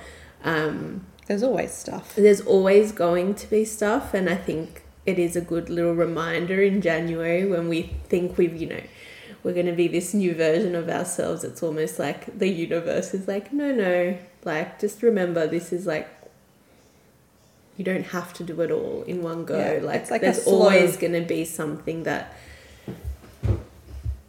Um, 0.44 1.06
There's 1.28 1.44
always 1.44 1.72
stuff. 1.72 2.16
there's 2.16 2.42
always 2.42 2.92
going 2.92 3.36
to 3.36 3.50
be 3.50 3.64
stuff, 3.66 4.14
and 4.14 4.30
I 4.30 4.36
think 4.36 4.84
it 5.06 5.18
is 5.20 5.36
a 5.36 5.42
good 5.42 5.70
little 5.70 5.94
reminder 5.94 6.62
in 6.62 6.82
January 6.82 7.46
when 7.46 7.70
we 7.70 7.94
think 8.10 8.38
we've, 8.38 8.56
you 8.56 8.68
know, 8.68 8.84
we're 9.44 9.54
going 9.54 9.66
to 9.66 9.74
be 9.74 9.88
this 9.88 10.14
new 10.14 10.34
version 10.34 10.76
of 10.76 10.90
ourselves. 10.90 11.44
It's 11.44 11.62
almost 11.62 12.00
like 12.00 12.38
the 12.38 12.48
universe 12.48 13.14
is 13.14 13.28
like, 13.28 13.52
no, 13.52 13.72
no, 13.72 14.18
like, 14.44 14.80
just 14.80 15.02
remember 15.02 15.48
this 15.48 15.74
is 15.74 15.86
like, 15.86 16.10
you 17.78 17.84
don't 17.84 18.06
have 18.08 18.34
to 18.34 18.44
do 18.44 18.62
it 18.62 18.72
all 18.72 19.04
in 19.04 19.22
one 19.22 19.46
go. 19.46 19.58
Yeah, 19.58 19.80
like, 19.82 20.02
it's 20.02 20.12
like 20.12 20.22
there's 20.22 20.46
always 20.46 20.96
going 20.96 21.14
to 21.14 21.22
be 21.22 21.44
something 21.44 22.04
that 22.04 22.34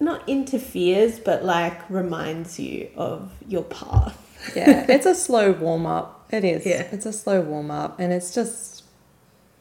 not 0.01 0.29
interferes, 0.29 1.19
but 1.19 1.45
like 1.45 1.89
reminds 1.91 2.59
you 2.59 2.89
of 2.97 3.33
your 3.47 3.63
path. 3.65 4.21
Yeah, 4.55 4.87
it's 4.89 5.07
a 5.07 5.15
slow 5.15 5.53
warm 5.53 5.87
up. 5.87 6.27
It 6.31 6.45
is. 6.45 6.67
Yeah. 6.67 6.89
It's 6.93 7.07
a 7.07 7.13
slow 7.13 7.41
warm 7.41 7.71
up, 7.71 7.99
and 8.01 8.13
it's 8.13 8.35
just, 8.35 8.85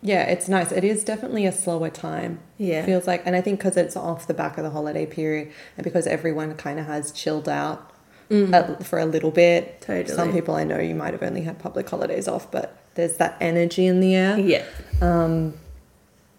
yeah, 0.01 0.23
it's 0.23 0.47
nice. 0.49 0.71
It 0.71 0.83
is 0.83 1.03
definitely 1.03 1.45
a 1.45 1.51
slower 1.51 1.89
time. 1.89 2.39
Yeah. 2.57 2.85
feels 2.85 3.05
like, 3.07 3.21
and 3.25 3.35
I 3.35 3.41
think 3.41 3.59
because 3.59 3.77
it's 3.77 3.95
off 3.95 4.25
the 4.27 4.33
back 4.33 4.57
of 4.57 4.63
the 4.63 4.69
holiday 4.71 5.05
period, 5.05 5.51
and 5.77 5.83
because 5.83 6.07
everyone 6.07 6.55
kind 6.55 6.79
of 6.79 6.85
has 6.87 7.11
chilled 7.11 7.47
out 7.47 7.91
at- 8.31 8.83
for 8.83 8.97
a 8.97 9.05
little 9.05 9.31
bit. 9.31 9.79
Mm. 9.81 9.85
Totally. 9.85 10.15
Some 10.15 10.31
people 10.31 10.55
I 10.55 10.63
know 10.63 10.79
you 10.79 10.95
might 10.95 11.13
have 11.13 11.21
only 11.23 11.41
had 11.41 11.59
public 11.59 11.87
holidays 11.89 12.27
off, 12.27 12.49
but 12.49 12.75
there's 12.95 13.17
that 13.17 13.37
energy 13.39 13.85
in 13.85 13.99
the 13.99 14.15
air. 14.15 14.39
Yeah. 14.39 14.63
Um, 15.01 15.53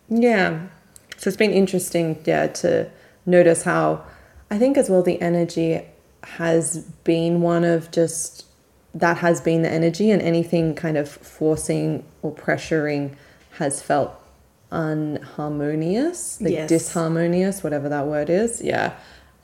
yeah. 0.08 0.66
So 1.16 1.28
it's 1.28 1.36
been 1.36 1.52
interesting, 1.52 2.20
yeah, 2.24 2.48
to 2.48 2.90
notice 3.26 3.62
how 3.62 4.04
I 4.50 4.58
think 4.58 4.76
as 4.76 4.90
well 4.90 5.02
the 5.02 5.20
energy 5.22 5.82
has 6.24 6.78
been 7.04 7.40
one 7.42 7.64
of 7.64 7.90
just 7.90 8.44
that 8.94 9.16
has 9.18 9.40
been 9.40 9.62
the 9.62 9.70
energy, 9.70 10.10
and 10.10 10.22
anything 10.22 10.74
kind 10.74 10.96
of 10.96 11.08
forcing 11.08 12.04
or 12.22 12.32
pressuring 12.32 13.14
has 13.58 13.82
felt 13.82 14.12
unharmonious, 14.70 16.40
like 16.40 16.52
Yes. 16.52 16.70
disharmonious, 16.70 17.62
whatever 17.64 17.88
that 17.88 18.06
word 18.06 18.30
is. 18.30 18.62
Yeah. 18.62 18.92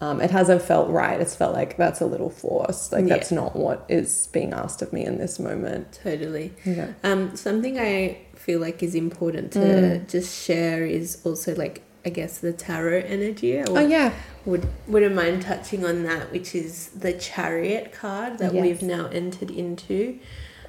Um, 0.00 0.20
it 0.20 0.30
hasn't 0.30 0.62
felt 0.62 0.88
right. 0.88 1.20
It's 1.20 1.34
felt 1.34 1.52
like 1.52 1.76
that's 1.76 2.00
a 2.00 2.06
little 2.06 2.30
forced. 2.30 2.92
Like 2.92 3.06
Yeah. 3.06 3.14
that's 3.14 3.30
not 3.30 3.54
what 3.56 3.84
is 3.88 4.28
being 4.32 4.52
asked 4.52 4.80
of 4.82 4.92
me 4.92 5.04
in 5.04 5.18
this 5.18 5.38
moment. 5.38 5.98
Totally. 6.02 6.52
Yeah. 6.64 6.88
Um, 7.04 7.36
something 7.36 7.78
I 7.78 8.18
feel 8.34 8.60
like 8.60 8.82
is 8.82 8.94
important 8.94 9.52
to 9.52 9.58
Mm. 9.58 10.08
just 10.08 10.34
share 10.42 10.86
is 10.86 11.18
also 11.24 11.54
like 11.54 11.82
I 12.04 12.08
guess 12.10 12.38
the 12.38 12.52
tarot 12.52 13.02
energy. 13.06 13.58
I 13.60 13.64
Oh 13.68 13.72
would, 13.74 13.90
yeah. 13.90 14.12
would 14.44 14.66
wouldn't 14.88 15.14
mind 15.14 15.42
touching 15.42 15.84
on 15.84 16.02
that, 16.04 16.32
which 16.32 16.54
is 16.54 16.88
the 16.88 17.12
chariot 17.12 17.92
card 17.92 18.38
that 18.38 18.54
Yes. 18.54 18.62
we've 18.62 18.82
now 18.82 19.06
entered 19.06 19.50
into. 19.50 20.18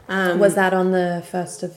Um, 0.09 0.39
Was 0.39 0.55
that 0.55 0.73
on 0.73 0.91
the 0.91 1.23
first 1.29 1.63
of 1.63 1.75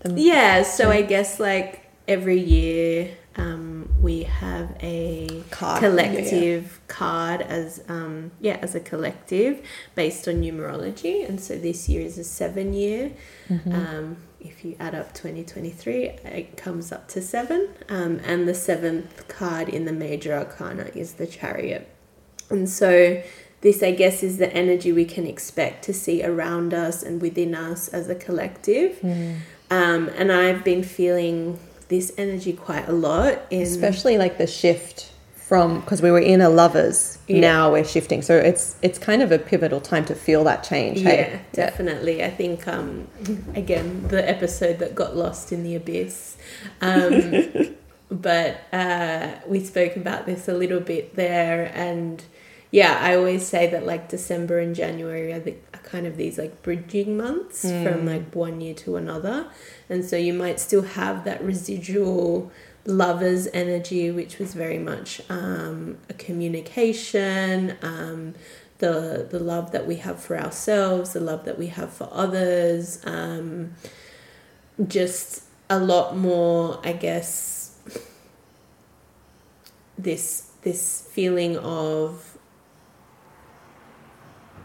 the 0.00 0.20
Yeah, 0.20 0.62
so 0.62 0.90
I 0.90 1.02
guess 1.02 1.40
like 1.40 1.86
every 2.06 2.38
year 2.38 3.16
um, 3.36 3.88
we 4.02 4.24
have 4.24 4.76
a 4.82 5.42
Card, 5.50 5.80
collective 5.80 6.80
card 6.88 7.40
as 7.42 7.82
um, 7.88 8.32
yeah 8.40 8.58
as 8.60 8.74
a 8.74 8.80
collective 8.80 9.62
based 9.94 10.28
on 10.28 10.42
numerology, 10.42 11.26
and 11.26 11.40
so 11.40 11.56
this 11.56 11.88
year 11.88 12.02
is 12.02 12.18
a 12.18 12.24
seven 12.24 12.74
year. 12.74 13.12
Mm-hmm. 13.48 13.72
Um, 13.72 14.16
if 14.40 14.64
you 14.64 14.76
add 14.80 14.94
up 14.94 15.12
2023, 15.14 16.04
it 16.04 16.56
comes 16.56 16.92
up 16.92 17.08
to 17.08 17.22
seven, 17.22 17.68
um, 17.88 18.20
and 18.24 18.48
the 18.48 18.54
seventh 18.54 19.28
card 19.28 19.68
in 19.68 19.84
the 19.84 19.92
major 19.92 20.32
arcana 20.32 20.90
is 20.94 21.14
the 21.14 21.26
chariot. 21.26 21.88
And 22.48 22.68
so, 22.68 23.22
this, 23.60 23.82
I 23.82 23.92
guess, 23.92 24.22
is 24.22 24.38
the 24.38 24.52
energy 24.52 24.92
we 24.92 25.04
can 25.04 25.26
expect 25.26 25.84
to 25.84 25.92
see 25.92 26.24
around 26.24 26.72
us 26.72 27.02
and 27.02 27.20
within 27.20 27.54
us 27.54 27.88
as 27.88 28.08
a 28.08 28.14
collective. 28.14 28.98
Hmm. 28.98 29.34
Um, 29.70 30.08
and 30.16 30.32
I've 30.32 30.64
been 30.64 30.82
feeling 30.82 31.58
this 31.88 32.12
energy 32.16 32.52
quite 32.52 32.88
a 32.88 32.92
lot 32.92 33.40
in 33.50 33.62
especially 33.62 34.16
like 34.16 34.38
the 34.38 34.46
shift 34.46 35.12
from 35.50 35.80
because 35.80 36.00
we 36.00 36.12
were 36.12 36.20
in 36.20 36.40
a 36.40 36.48
lovers 36.48 37.18
Yeah. 37.26 37.40
now 37.40 37.72
we're 37.72 37.84
shifting 37.96 38.22
so 38.22 38.36
it's 38.36 38.76
it's 38.82 39.00
kind 39.00 39.20
of 39.20 39.32
a 39.32 39.38
pivotal 39.50 39.80
time 39.80 40.04
to 40.04 40.14
feel 40.14 40.44
that 40.44 40.62
change 40.62 41.00
yeah, 41.00 41.10
hey? 41.10 41.40
definitely. 41.52 42.22
I 42.22 42.30
think 42.30 42.68
um, 42.68 43.08
again 43.56 44.06
the 44.06 44.22
episode 44.36 44.78
that 44.78 44.94
got 44.94 45.16
lost 45.16 45.50
in 45.50 45.64
the 45.64 45.74
abyss. 45.74 46.36
Um, 46.80 47.74
but 48.28 48.60
uh, 48.72 49.32
we 49.44 49.58
spoke 49.58 49.96
about 49.96 50.24
this 50.24 50.46
a 50.46 50.54
little 50.54 50.78
bit 50.78 51.16
there, 51.16 51.72
and 51.74 52.22
yeah, 52.70 52.98
I 53.00 53.16
always 53.16 53.44
say 53.44 53.66
that 53.72 53.84
like 53.84 54.08
December 54.08 54.60
and 54.60 54.72
January 54.76 55.32
are, 55.32 55.40
the, 55.40 55.56
are 55.74 55.80
kind 55.82 56.06
of 56.06 56.16
these 56.16 56.38
like 56.38 56.62
bridging 56.62 57.16
months 57.16 57.62
from 57.62 58.06
like 58.06 58.32
one 58.36 58.60
year 58.60 58.74
to 58.84 58.94
another, 58.94 59.48
and 59.88 60.04
so 60.04 60.14
you 60.16 60.32
might 60.32 60.60
still 60.60 60.82
have 60.82 61.24
that 61.24 61.42
residual 61.42 62.52
lovers 62.86 63.46
energy, 63.52 64.10
which 64.10 64.38
was 64.38 64.54
very 64.54 64.78
much 64.78 65.20
um, 65.28 65.98
a 66.08 66.14
communication. 66.14 67.76
Um, 67.82 68.34
the, 68.78 69.28
the 69.30 69.38
love 69.38 69.72
that 69.72 69.86
we 69.86 69.96
have 69.96 70.20
for 70.20 70.38
ourselves, 70.38 71.12
the 71.12 71.20
love 71.20 71.44
that 71.44 71.58
we 71.58 71.66
have 71.66 71.92
for 71.92 72.08
others, 72.10 73.00
um, 73.04 73.74
just 74.88 75.44
a 75.68 75.78
lot 75.78 76.16
more, 76.16 76.80
I 76.82 76.92
guess, 76.92 77.78
this 79.98 80.46
this 80.62 81.08
feeling 81.12 81.56
of 81.58 82.38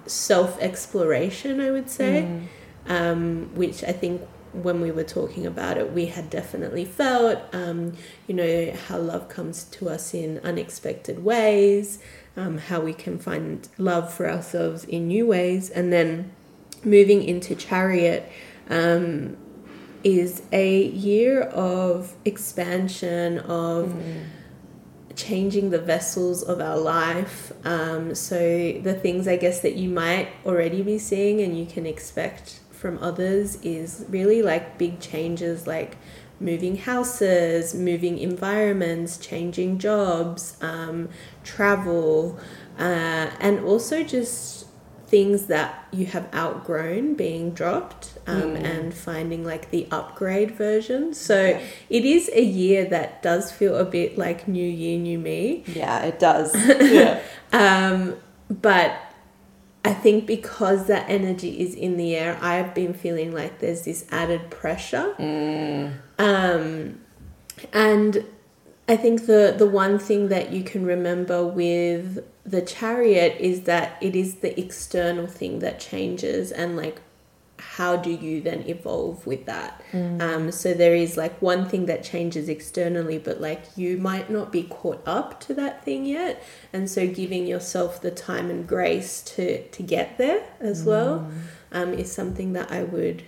self 0.07 0.59
exploration. 0.61 1.59
I 1.59 1.71
would 1.71 1.89
say, 1.89 2.41
um, 2.87 3.53
which 3.53 3.83
I 3.83 3.91
think 3.91 4.21
when 4.63 4.81
we 4.81 4.91
were 4.91 5.03
talking 5.03 5.45
about 5.45 5.77
it, 5.77 5.91
we 5.91 6.07
had 6.07 6.29
definitely 6.29 6.85
felt. 6.85 7.39
Um, 7.53 7.93
you 8.27 8.35
know 8.35 8.73
how 8.87 8.97
love 8.97 9.29
comes 9.29 9.63
to 9.65 9.89
us 9.89 10.13
in 10.13 10.39
unexpected 10.39 11.23
ways, 11.23 11.99
um, 12.37 12.57
how 12.57 12.79
we 12.81 12.93
can 12.93 13.19
find 13.19 13.67
love 13.77 14.13
for 14.13 14.29
ourselves 14.29 14.83
in 14.85 15.07
new 15.07 15.27
ways, 15.27 15.69
and 15.69 15.91
then 15.91 16.31
moving 16.83 17.23
into 17.23 17.55
chariot. 17.55 18.31
Um, 18.69 19.37
is 20.03 20.43
a 20.51 20.83
year 20.83 21.41
of 21.41 22.13
expansion 22.25 23.39
of 23.39 23.91
changing 25.15 25.71
the 25.71 25.79
vessels 25.79 26.43
of 26.43 26.61
our 26.61 26.77
life 26.77 27.51
um, 27.65 28.13
so 28.13 28.37
the 28.83 28.93
things 28.93 29.27
i 29.27 29.35
guess 29.35 29.61
that 29.61 29.73
you 29.75 29.89
might 29.89 30.27
already 30.45 30.83
be 30.83 30.99
seeing 30.99 31.41
and 31.41 31.57
you 31.57 31.65
can 31.65 31.85
expect 31.85 32.59
from 32.85 32.99
others 33.01 33.57
is 33.63 34.05
really 34.09 34.43
like 34.43 34.77
big 34.77 34.99
changes 34.99 35.65
like 35.65 35.97
moving 36.39 36.77
houses 36.77 37.73
moving 37.73 38.19
environments 38.19 39.17
changing 39.17 39.79
jobs 39.79 40.55
um, 40.61 41.09
travel 41.43 42.37
uh, 42.77 43.27
and 43.39 43.59
also 43.61 44.03
just 44.03 44.67
things 45.07 45.47
that 45.47 45.87
you 45.91 46.05
have 46.05 46.27
outgrown 46.35 47.15
being 47.15 47.49
dropped 47.51 48.19
um, 48.27 48.55
and 48.55 48.93
finding 48.93 49.43
like 49.43 49.69
the 49.71 49.87
upgrade 49.91 50.51
version. 50.51 51.13
So 51.13 51.59
it 51.89 52.05
is 52.05 52.29
a 52.33 52.43
year 52.43 52.85
that 52.85 53.23
does 53.23 53.51
feel 53.51 53.77
a 53.77 53.85
bit 53.85 54.17
like 54.17 54.47
new 54.47 54.67
year, 54.67 54.99
new 54.99 55.17
me. 55.19 55.63
yeah 55.67 56.03
it 56.03 56.19
does 56.19 56.53
yeah 56.91 57.19
Um, 57.53 58.17
but 58.49 58.99
I 59.85 59.93
think 59.93 60.25
because 60.25 60.87
that 60.87 61.07
energy 61.07 61.61
is 61.61 61.75
in 61.75 61.95
the 61.95 62.15
air, 62.15 62.39
I've 62.41 62.73
been 62.73 62.95
feeling 62.95 63.31
like 63.31 63.59
there's 63.59 63.83
this 63.83 64.07
added 64.11 64.49
pressure. 64.49 65.13
Um, 66.17 66.99
and 67.71 68.25
I 68.87 68.97
think 68.97 69.27
the 69.27 69.53
the 69.55 69.67
one 69.67 69.99
thing 69.99 70.29
that 70.29 70.51
you 70.51 70.63
can 70.63 70.87
remember 70.87 71.45
with 71.45 72.25
the 72.43 72.63
chariot 72.63 73.37
is 73.39 73.61
that 73.61 73.97
it 74.01 74.15
is 74.15 74.35
the 74.35 74.59
external 74.59 75.27
thing 75.27 75.59
that 75.59 75.79
changes 75.79 76.51
and 76.51 76.75
like 76.75 76.99
how 77.75 77.95
do 77.95 78.09
you 78.09 78.41
then 78.41 78.63
evolve 78.67 79.25
with 79.25 79.45
that? 79.45 79.81
Um, 80.21 80.51
so 80.51 80.73
there 80.73 80.95
is 80.95 81.17
like 81.17 81.41
one 81.41 81.67
thing 81.67 81.85
that 81.87 82.03
changes 82.03 82.47
externally 82.49 83.17
but 83.17 83.41
like 83.41 83.63
you 83.75 83.97
might 83.97 84.29
not 84.29 84.51
be 84.51 84.63
caught 84.63 85.01
up 85.05 85.39
to 85.41 85.53
that 85.55 85.83
thing 85.83 86.05
yet. 86.05 86.43
And 86.71 86.89
so 86.89 87.07
giving 87.07 87.47
yourself 87.47 88.01
the 88.01 88.11
time 88.11 88.49
and 88.49 88.67
grace 88.67 89.21
to 89.35 89.67
to 89.67 89.83
get 89.83 90.17
there 90.17 90.43
as 90.59 90.83
well 90.83 91.27
um, 91.71 91.93
is 91.93 92.11
something 92.11 92.53
that 92.53 92.71
i 92.71 92.83
would 92.83 93.23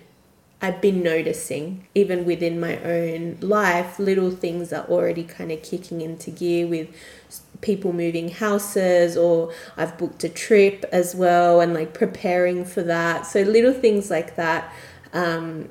I've 0.60 0.80
been 0.80 1.04
noticing, 1.04 1.86
even 1.94 2.24
within 2.24 2.58
my 2.58 2.82
own 2.82 3.38
life, 3.40 4.00
little 4.00 4.32
things 4.32 4.72
are 4.72 4.84
already 4.86 5.22
kind 5.22 5.52
of 5.52 5.62
kicking 5.62 6.00
into 6.00 6.32
gear 6.32 6.66
with 6.66 6.88
people 7.60 7.92
moving 7.92 8.30
houses, 8.30 9.16
or 9.16 9.52
I've 9.76 9.96
booked 9.98 10.24
a 10.24 10.28
trip 10.28 10.84
as 10.92 11.14
well, 11.14 11.60
and 11.60 11.74
like 11.74 11.94
preparing 11.94 12.64
for 12.64 12.82
that. 12.82 13.26
So, 13.26 13.42
little 13.42 13.72
things 13.72 14.10
like 14.10 14.36
that 14.36 14.72
um, 15.12 15.68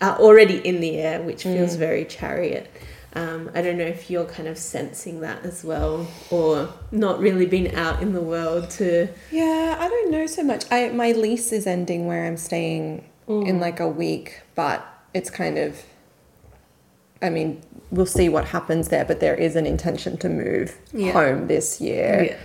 are 0.00 0.18
already 0.18 0.58
in 0.58 0.80
the 0.80 0.96
air, 0.98 1.22
which 1.22 1.42
feels 1.42 1.76
very 1.76 2.04
chariot. 2.04 2.70
Um, 3.14 3.50
I 3.54 3.62
don't 3.62 3.78
know 3.78 3.86
if 3.86 4.10
you're 4.10 4.26
kind 4.26 4.48
of 4.48 4.58
sensing 4.58 5.20
that 5.22 5.44
as 5.44 5.64
well, 5.64 6.06
or 6.30 6.72
not 6.92 7.18
really 7.18 7.46
been 7.46 7.74
out 7.74 8.02
in 8.02 8.12
the 8.12 8.20
world 8.20 8.70
to. 8.70 9.08
Yeah, 9.30 9.76
I 9.78 9.88
don't 9.88 10.10
know 10.10 10.26
so 10.26 10.42
much. 10.44 10.64
I 10.70 10.90
my 10.90 11.12
lease 11.12 11.52
is 11.52 11.66
ending 11.66 12.06
where 12.06 12.26
I'm 12.26 12.36
staying 12.36 13.04
in 13.28 13.60
like 13.60 13.80
a 13.80 13.88
week, 13.88 14.40
but 14.54 14.86
it's 15.14 15.30
kind 15.30 15.58
of 15.58 15.82
I 17.22 17.30
mean, 17.30 17.60
we'll 17.90 18.06
see 18.06 18.28
what 18.28 18.44
happens 18.44 18.88
there, 18.88 19.04
but 19.04 19.20
there 19.20 19.34
is 19.34 19.56
an 19.56 19.66
intention 19.66 20.16
to 20.18 20.28
move 20.28 20.76
Yeah. 20.92 21.12
home 21.12 21.46
this 21.48 21.80
year. 21.80 22.28
Yeah. 22.30 22.36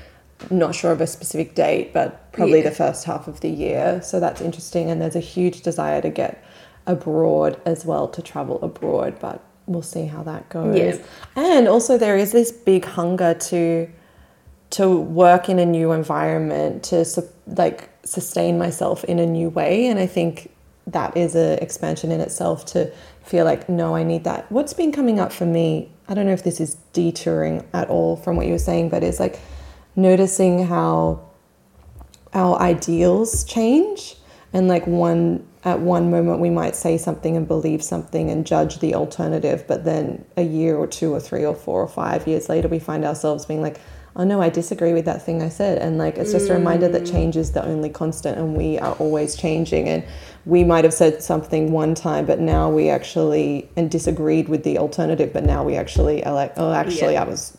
Not 0.49 0.75
sure 0.75 0.91
of 0.91 0.99
a 1.01 1.07
specific 1.07 1.55
date, 1.55 1.93
but 1.93 2.31
probably 2.31 2.59
Yeah. 2.59 2.69
the 2.69 2.75
first 2.75 3.05
half 3.05 3.27
of 3.27 3.39
the 3.41 3.49
year. 3.49 4.01
So 4.03 4.19
that's 4.19 4.41
interesting 4.41 4.89
and 4.89 5.01
there's 5.01 5.15
a 5.15 5.19
huge 5.21 5.61
desire 5.61 6.01
to 6.01 6.09
get 6.09 6.37
abroad 6.87 7.57
as 7.65 7.85
well 7.85 8.07
to 8.09 8.21
travel 8.21 8.59
abroad, 8.61 9.15
but 9.19 9.39
we'll 9.67 9.81
see 9.81 10.05
how 10.07 10.23
that 10.23 10.49
goes. 10.49 10.77
Yeah. 10.77 10.95
And 11.35 11.67
also 11.67 11.97
there 11.97 12.17
is 12.17 12.31
this 12.31 12.51
big 12.51 12.85
hunger 12.85 13.33
to 13.35 13.87
to 14.71 14.89
work 14.99 15.49
in 15.49 15.59
a 15.59 15.65
new 15.67 15.91
environment 15.91 16.81
to 16.81 17.05
like 17.45 17.89
sustain 18.03 18.57
myself 18.57 19.03
in 19.03 19.19
a 19.19 19.25
new 19.25 19.47
way 19.49 19.85
and 19.85 19.99
i 19.99 20.07
think 20.07 20.49
that 20.87 21.15
is 21.15 21.35
a 21.35 21.61
expansion 21.63 22.11
in 22.11 22.19
itself 22.19 22.65
to 22.65 22.91
feel 23.23 23.45
like 23.45 23.69
no 23.69 23.95
i 23.95 24.03
need 24.03 24.23
that. 24.25 24.51
What's 24.51 24.73
been 24.73 24.91
coming 24.91 25.19
up 25.19 25.31
for 25.31 25.45
me 25.45 25.91
i 26.07 26.13
don't 26.13 26.25
know 26.25 26.33
if 26.33 26.43
this 26.43 26.59
is 26.59 26.75
detouring 26.91 27.65
at 27.73 27.89
all 27.89 28.15
from 28.15 28.35
what 28.35 28.45
you 28.45 28.53
were 28.53 28.59
saying 28.59 28.89
but 28.89 29.03
it's 29.03 29.19
like 29.19 29.39
noticing 29.95 30.65
how 30.65 31.23
our 32.33 32.59
ideals 32.59 33.43
change 33.43 34.15
and 34.51 34.67
like 34.67 34.85
one 34.87 35.45
at 35.65 35.79
one 35.79 36.11
moment 36.11 36.39
we 36.39 36.49
might 36.49 36.75
say 36.75 36.97
something 36.97 37.37
and 37.37 37.47
believe 37.47 37.81
something 37.81 38.29
and 38.29 38.45
judge 38.45 38.79
the 38.79 38.93
alternative 38.95 39.63
but 39.67 39.85
then 39.85 40.23
a 40.35 40.43
year 40.43 40.75
or 40.75 40.87
two 40.87 41.13
or 41.13 41.19
three 41.19 41.45
or 41.45 41.55
four 41.55 41.81
or 41.81 41.87
five 41.87 42.27
years 42.27 42.49
later 42.49 42.67
we 42.67 42.79
find 42.79 43.05
ourselves 43.05 43.45
being 43.45 43.61
like 43.61 43.79
oh 44.15 44.23
no 44.23 44.41
i 44.41 44.49
disagree 44.49 44.93
with 44.93 45.05
that 45.05 45.21
thing 45.25 45.41
i 45.41 45.49
said 45.49 45.77
and 45.79 45.97
like 45.97 46.17
it's 46.17 46.31
just 46.31 46.49
a 46.49 46.53
reminder 46.53 46.87
that 46.87 47.05
change 47.05 47.35
is 47.35 47.51
the 47.51 47.65
only 47.65 47.89
constant 47.89 48.37
and 48.37 48.55
we 48.55 48.77
are 48.79 48.93
always 48.95 49.35
changing 49.35 49.87
and 49.89 50.03
we 50.45 50.63
might 50.63 50.83
have 50.83 50.93
said 50.93 51.21
something 51.23 51.71
one 51.71 51.95
time 51.95 52.25
but 52.25 52.39
now 52.39 52.69
we 52.69 52.89
actually 52.89 53.67
and 53.75 53.89
disagreed 53.89 54.47
with 54.49 54.63
the 54.63 54.77
alternative 54.77 55.31
but 55.33 55.43
now 55.43 55.63
we 55.63 55.75
actually 55.75 56.23
are 56.25 56.33
like 56.33 56.53
oh 56.57 56.71
actually 56.73 57.13
Yeah. 57.13 57.23
i 57.23 57.27
was 57.27 57.57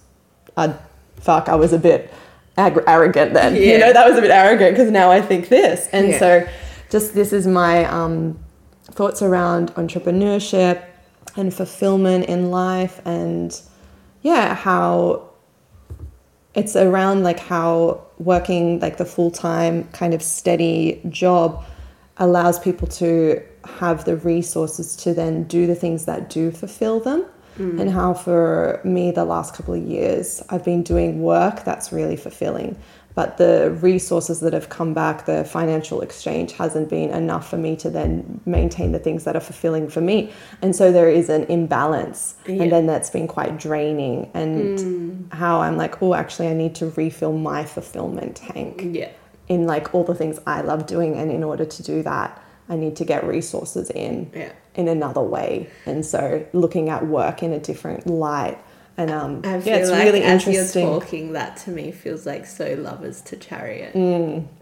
I, 0.56 0.74
fuck, 1.16 1.48
I 1.48 1.56
was 1.56 1.72
a 1.72 1.78
bit 1.78 2.12
ag- 2.56 2.84
arrogant 2.86 3.34
then. 3.34 3.56
You 3.60 3.76
know, 3.78 3.92
that 3.92 4.08
was 4.08 4.16
a 4.16 4.20
bit 4.20 4.30
arrogant 4.30 4.76
because 4.76 4.90
now 4.92 5.10
I 5.10 5.20
think 5.20 5.48
this. 5.48 5.88
And 5.92 6.10
Yeah. 6.10 6.18
so, 6.20 6.48
just 6.90 7.12
this 7.14 7.32
is 7.32 7.44
my 7.46 7.84
um, 7.86 8.38
thoughts 8.84 9.20
around 9.20 9.74
entrepreneurship 9.74 10.84
and 11.36 11.52
fulfillment 11.52 12.26
in 12.26 12.52
life, 12.52 13.00
and 13.04 13.60
yeah, 14.22 14.54
how 14.54 15.30
it's 16.54 16.76
around 16.76 17.22
like 17.22 17.40
how 17.40 18.00
working 18.18 18.78
like 18.80 18.96
the 18.96 19.04
full 19.04 19.30
time 19.30 19.84
kind 19.88 20.14
of 20.14 20.22
steady 20.22 21.00
job 21.08 21.64
allows 22.18 22.58
people 22.58 22.86
to 22.86 23.42
have 23.64 24.04
the 24.04 24.16
resources 24.16 24.94
to 24.96 25.12
then 25.12 25.44
do 25.44 25.66
the 25.66 25.74
things 25.74 26.04
that 26.04 26.30
do 26.30 26.50
fulfill 26.50 27.00
them. 27.00 27.24
Mm. 27.58 27.80
And 27.80 27.90
how 27.90 28.14
for 28.14 28.80
me, 28.84 29.10
the 29.10 29.24
last 29.24 29.54
couple 29.54 29.74
of 29.74 29.82
years, 29.82 30.42
I've 30.50 30.64
been 30.64 30.82
doing 30.82 31.22
work 31.22 31.64
that's 31.64 31.92
really 31.92 32.16
fulfilling. 32.16 32.76
But 33.14 33.36
the 33.36 33.70
resources 33.80 34.40
that 34.40 34.52
have 34.52 34.68
come 34.68 34.92
back, 34.92 35.26
the 35.26 35.44
financial 35.44 36.00
exchange 36.00 36.52
hasn't 36.52 36.88
been 36.90 37.10
enough 37.10 37.48
for 37.48 37.56
me 37.56 37.76
to 37.76 37.88
then 37.88 38.40
maintain 38.44 38.90
the 38.90 38.98
things 38.98 39.22
that 39.24 39.36
are 39.36 39.40
fulfilling 39.40 39.88
for 39.88 40.00
me. 40.00 40.32
And 40.62 40.74
so 40.74 40.90
there 40.90 41.08
is 41.08 41.28
an 41.28 41.44
imbalance. 41.44 42.34
Yeah. 42.46 42.64
And 42.64 42.72
then 42.72 42.86
that's 42.86 43.10
been 43.10 43.28
quite 43.28 43.56
draining. 43.56 44.30
And 44.34 44.78
mm. 44.78 45.32
how 45.32 45.60
I'm 45.60 45.76
like, 45.76 46.02
oh, 46.02 46.14
actually, 46.14 46.48
I 46.48 46.54
need 46.54 46.74
to 46.76 46.90
refill 46.90 47.32
my 47.32 47.64
fulfillment 47.64 48.36
tank 48.36 48.82
Yeah. 48.84 49.10
in 49.46 49.64
like 49.64 49.94
all 49.94 50.02
the 50.02 50.14
things 50.16 50.40
I 50.44 50.62
love 50.62 50.86
doing. 50.86 51.14
And 51.14 51.30
in 51.30 51.44
order 51.44 51.64
to 51.64 51.82
do 51.84 52.02
that, 52.02 52.42
I 52.68 52.76
need 52.76 52.96
to 52.96 53.04
get 53.04 53.24
resources 53.24 53.90
in 53.90 54.30
Yeah. 54.34 54.50
in 54.74 54.88
another 54.88 55.22
way. 55.22 55.68
And 55.86 56.04
so 56.04 56.44
looking 56.52 56.88
at 56.88 57.06
work 57.06 57.44
in 57.44 57.52
a 57.52 57.60
different 57.60 58.08
light. 58.08 58.58
And 58.96 59.10
um, 59.10 59.40
I 59.44 59.60
feel 59.60 59.74
yeah, 59.74 59.80
it's 59.80 59.90
like 59.90 60.04
really 60.04 60.22
as 60.22 60.46
interesting. 60.46 60.86
you're 60.86 61.00
talking, 61.00 61.32
that 61.32 61.56
to 61.58 61.70
me 61.70 61.90
feels 61.90 62.26
like 62.26 62.46
so 62.46 62.74
lovers 62.74 63.20
to 63.22 63.36
chariot 63.36 63.92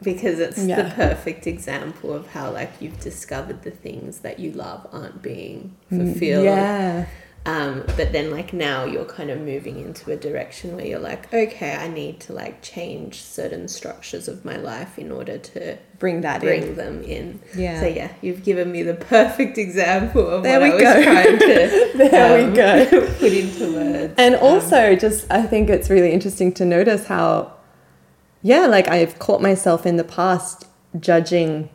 because 0.03 0.39
it's 0.39 0.65
the 0.65 0.91
perfect 0.95 1.47
example 1.47 2.15
of 2.15 2.29
how 2.29 2.51
like 2.51 2.73
you've 2.81 2.99
discovered 3.01 3.63
the 3.63 3.71
things 3.71 4.21
that 4.21 4.39
you 4.39 4.53
love 4.53 4.87
aren't 4.91 5.21
being 5.21 5.77
fulfilled. 5.91 6.45
Yeah. 6.45 7.07
Um, 7.45 7.83
but 7.97 8.13
then 8.13 8.31
like 8.31 8.53
now 8.53 8.85
you're 8.85 9.05
kind 9.05 9.29
of 9.29 9.41
moving 9.41 9.81
into 9.81 10.13
a 10.13 10.17
direction 10.17 10.77
where 10.77 10.87
you're 10.87 11.01
like, 11.01 11.33
okay, 11.35 11.75
I 11.75 11.89
need 11.89 12.21
to 12.21 12.33
like 12.33 12.63
change 12.63 13.21
certain 13.21 13.67
structures 13.67 14.29
of 14.29 14.45
my 14.45 14.57
life 14.57 14.97
in 14.97 15.11
order 15.11 15.39
to 15.39 15.77
Bring 15.99 16.21
that 16.21 16.41
bring 16.41 16.63
in. 16.63 16.75
them 16.77 17.03
in. 17.03 17.41
Yeah. 17.57 17.81
So 17.81 17.87
yeah, 17.87 18.13
you've 18.21 18.45
given 18.45 18.71
me 18.71 18.85
the 18.85 18.95
perfect 18.95 19.59
example 19.59 20.25
of 20.29 20.45
There 20.45 20.61
what 20.61 20.79
we 20.79 20.85
I 20.87 20.97
was 20.97 21.05
go. 21.05 21.13
trying 21.13 21.39
to 21.41 21.91
There 21.99 22.39
we 22.39 22.45
um, 22.45 22.55
go. 22.55 23.07
put 23.19 23.33
into 23.33 23.73
words. 23.75 24.15
And 24.19 24.35
Um, 24.37 24.41
also, 24.43 24.95
just 24.95 25.29
I 25.31 25.43
think 25.43 25.69
it's 25.69 25.91
really 25.91 26.13
interesting 26.13 26.53
to 26.55 26.65
notice 26.65 27.07
how, 27.07 27.55
yeah, 28.43 28.67
like 28.67 28.87
I've 28.87 29.19
caught 29.19 29.43
myself 29.43 29.85
in 29.85 29.97
the 29.97 30.05
past 30.05 30.67
judging 31.01 31.71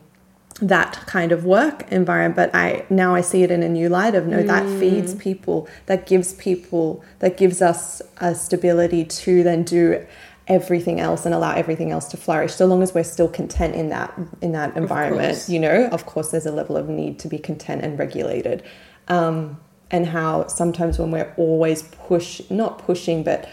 that 0.60 1.04
kind 1.06 1.30
of 1.30 1.44
work 1.44 1.90
environment, 1.92 2.34
but 2.34 2.54
I 2.54 2.84
now 2.90 3.14
I 3.14 3.20
see 3.20 3.42
it 3.42 3.50
in 3.50 3.62
a 3.62 3.68
new 3.68 3.88
light 3.88 4.14
of 4.14 4.26
no, 4.26 4.42
that 4.42 4.66
feeds 4.80 5.14
people, 5.14 5.68
that 5.86 6.06
gives 6.06 6.34
people, 6.34 7.04
that 7.20 7.36
gives 7.36 7.62
us 7.62 8.02
a 8.18 8.34
stability 8.34 9.04
to 9.04 9.42
then 9.42 9.62
do 9.62 10.04
everything 10.48 10.98
else 10.98 11.26
and 11.26 11.34
allow 11.34 11.54
everything 11.54 11.90
else 11.90 12.08
to 12.08 12.16
flourish 12.16 12.54
so 12.54 12.64
long 12.66 12.82
as 12.82 12.94
we're 12.94 13.04
still 13.04 13.28
content 13.28 13.74
in 13.74 13.90
that 13.90 14.18
in 14.40 14.52
that 14.52 14.76
environment 14.76 15.44
you 15.46 15.60
know? 15.60 15.86
Of 15.92 16.06
course 16.06 16.30
there's 16.30 16.46
a 16.46 16.52
level 16.52 16.76
of 16.76 16.88
need 16.88 17.18
to 17.20 17.28
be 17.28 17.38
content 17.38 17.82
and 17.84 17.98
regulated. 17.98 18.62
Um, 19.08 19.60
and 19.90 20.06
how 20.06 20.46
sometimes 20.48 20.98
when 20.98 21.10
we're 21.10 21.32
always 21.36 21.82
push 21.82 22.40
not 22.50 22.78
pushing 22.78 23.22
but 23.22 23.48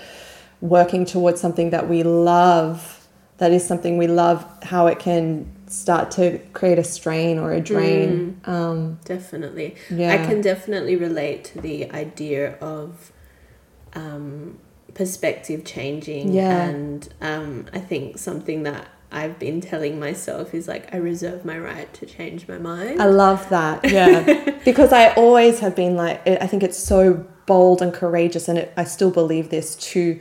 working 0.61 1.05
towards 1.05 1.39
something 1.39 1.69
that 1.69 1.87
we 1.87 2.03
love 2.03 3.07
that 3.37 3.51
is 3.51 3.65
something 3.65 3.97
we 3.97 4.07
love 4.07 4.45
how 4.63 4.87
it 4.87 4.99
can 4.99 5.49
start 5.67 6.11
to 6.11 6.39
create 6.53 6.79
a 6.79 6.83
strain 6.83 7.39
or 7.39 7.51
a 7.51 7.61
drain 7.61 8.39
um, 8.45 8.99
Definitely. 9.05 9.75
Yeah. 9.89 10.13
I 10.13 10.17
can 10.17 10.41
definitely 10.41 10.95
relate 10.95 11.43
to 11.45 11.61
the 11.61 11.89
idea 11.91 12.53
of 12.55 13.11
um, 13.93 14.59
perspective 14.93 15.65
changing. 15.65 16.33
Yeah. 16.33 16.63
And 16.63 17.13
um, 17.21 17.65
I 17.73 17.79
think 17.79 18.17
something 18.17 18.63
that 18.63 18.87
I've 19.11 19.39
been 19.39 19.61
telling 19.61 19.99
myself 19.99 20.53
is 20.53 20.67
like, 20.67 20.93
I 20.93 20.97
reserve 20.97 21.45
my 21.45 21.57
right 21.57 21.91
to 21.95 22.05
change 22.05 22.47
my 22.47 22.57
mind. 22.57 23.01
I 23.01 23.05
love 23.05 23.47
that. 23.49 23.89
Yeah. 23.89 24.57
because 24.65 24.91
I 24.91 25.13
always 25.13 25.59
have 25.59 25.75
been 25.75 25.95
like, 25.95 26.27
I 26.27 26.47
think 26.47 26.63
it's 26.63 26.77
so 26.77 27.25
bold 27.45 27.81
and 27.81 27.93
courageous, 27.93 28.47
and 28.47 28.57
it, 28.57 28.73
I 28.75 28.83
still 28.83 29.11
believe 29.11 29.49
this 29.49 29.75
to 29.75 30.19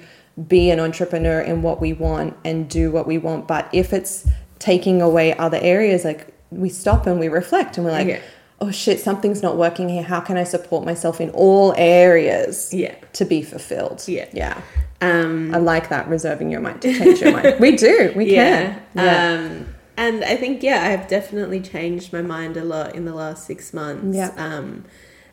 be 0.48 0.70
an 0.70 0.80
entrepreneur 0.80 1.40
in 1.40 1.62
what 1.62 1.80
we 1.80 1.92
want 1.92 2.36
and 2.44 2.68
do 2.68 2.90
what 2.90 3.06
we 3.06 3.18
want. 3.18 3.48
But 3.48 3.68
if 3.72 3.92
it's 3.92 4.28
taking 4.70 5.02
away 5.02 5.36
other 5.36 5.58
areas, 5.60 6.04
like 6.04 6.22
we 6.50 6.68
stop 6.68 7.06
and 7.06 7.18
we 7.20 7.28
reflect 7.28 7.76
and 7.76 7.84
we're 7.86 7.92
like, 8.00 8.08
Yeah. 8.08 8.20
oh 8.60 8.70
shit, 8.70 8.98
something's 9.00 9.42
not 9.42 9.56
working 9.56 9.88
here. 9.88 10.02
How 10.14 10.20
can 10.20 10.36
I 10.36 10.44
support 10.44 10.84
myself 10.84 11.20
in 11.20 11.30
all 11.30 11.74
areas 11.76 12.72
Yeah. 12.72 12.94
to 13.18 13.24
be 13.24 13.42
fulfilled? 13.42 14.02
Yeah. 14.06 14.28
Yeah. 14.32 14.56
Um, 15.00 15.54
I 15.54 15.58
like 15.58 15.86
that, 15.90 16.08
reserving 16.08 16.50
your 16.50 16.60
mind 16.66 16.80
to 16.82 16.92
change 16.98 17.20
your 17.20 17.32
mind. 17.32 17.56
We 17.60 17.76
do. 17.76 18.12
We 18.16 18.24
yeah. 18.34 18.74
can. 18.74 18.82
Yeah. 18.94 19.34
Um, 19.34 19.74
and 19.96 20.24
I 20.24 20.36
think 20.36 20.62
yeah, 20.62 20.80
I've 20.90 21.06
definitely 21.08 21.60
changed 21.60 22.12
my 22.12 22.22
mind 22.22 22.56
a 22.56 22.64
lot 22.64 22.94
in 22.94 23.04
the 23.04 23.14
last 23.14 23.46
six 23.46 23.74
months. 23.74 24.16
Yeah. 24.16 24.30
Um, 24.36 24.84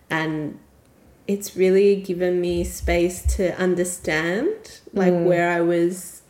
and 0.10 0.60
it's 1.28 1.56
really 1.56 1.96
given 2.02 2.42
me 2.42 2.64
space 2.66 3.18
to 3.38 3.44
understand 3.58 4.50
like 4.94 5.14
Mm. 5.14 5.26
where 5.26 5.50
I 5.52 5.62
was 5.62 6.21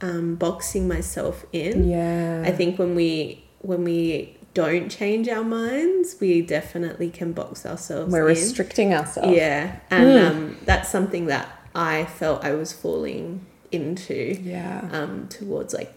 um, 0.00 0.34
boxing 0.36 0.86
myself 0.88 1.44
in. 1.52 1.88
Yeah. 1.88 2.42
I 2.46 2.52
think 2.52 2.78
when 2.78 2.94
we 2.94 3.44
when 3.62 3.82
we 3.84 4.36
don't 4.54 4.88
change 4.88 5.28
our 5.28 5.44
minds, 5.44 6.16
we 6.20 6.40
definitely 6.42 7.10
can 7.10 7.32
box 7.32 7.66
ourselves 7.66 8.10
we're 8.12 8.20
in. 8.28 8.36
restricting 8.36 8.94
ourselves. 8.94 9.36
Yeah, 9.36 9.76
and 9.90 10.04
Mm. 10.08 10.30
um, 10.30 10.56
that's 10.64 10.88
something 10.88 11.26
that 11.26 11.48
I 11.74 12.04
felt 12.04 12.44
I 12.44 12.52
was 12.54 12.72
falling 12.72 13.44
into 13.72 14.38
Yeah. 14.42 14.88
um, 14.92 15.26
towards 15.28 15.74
like 15.74 15.92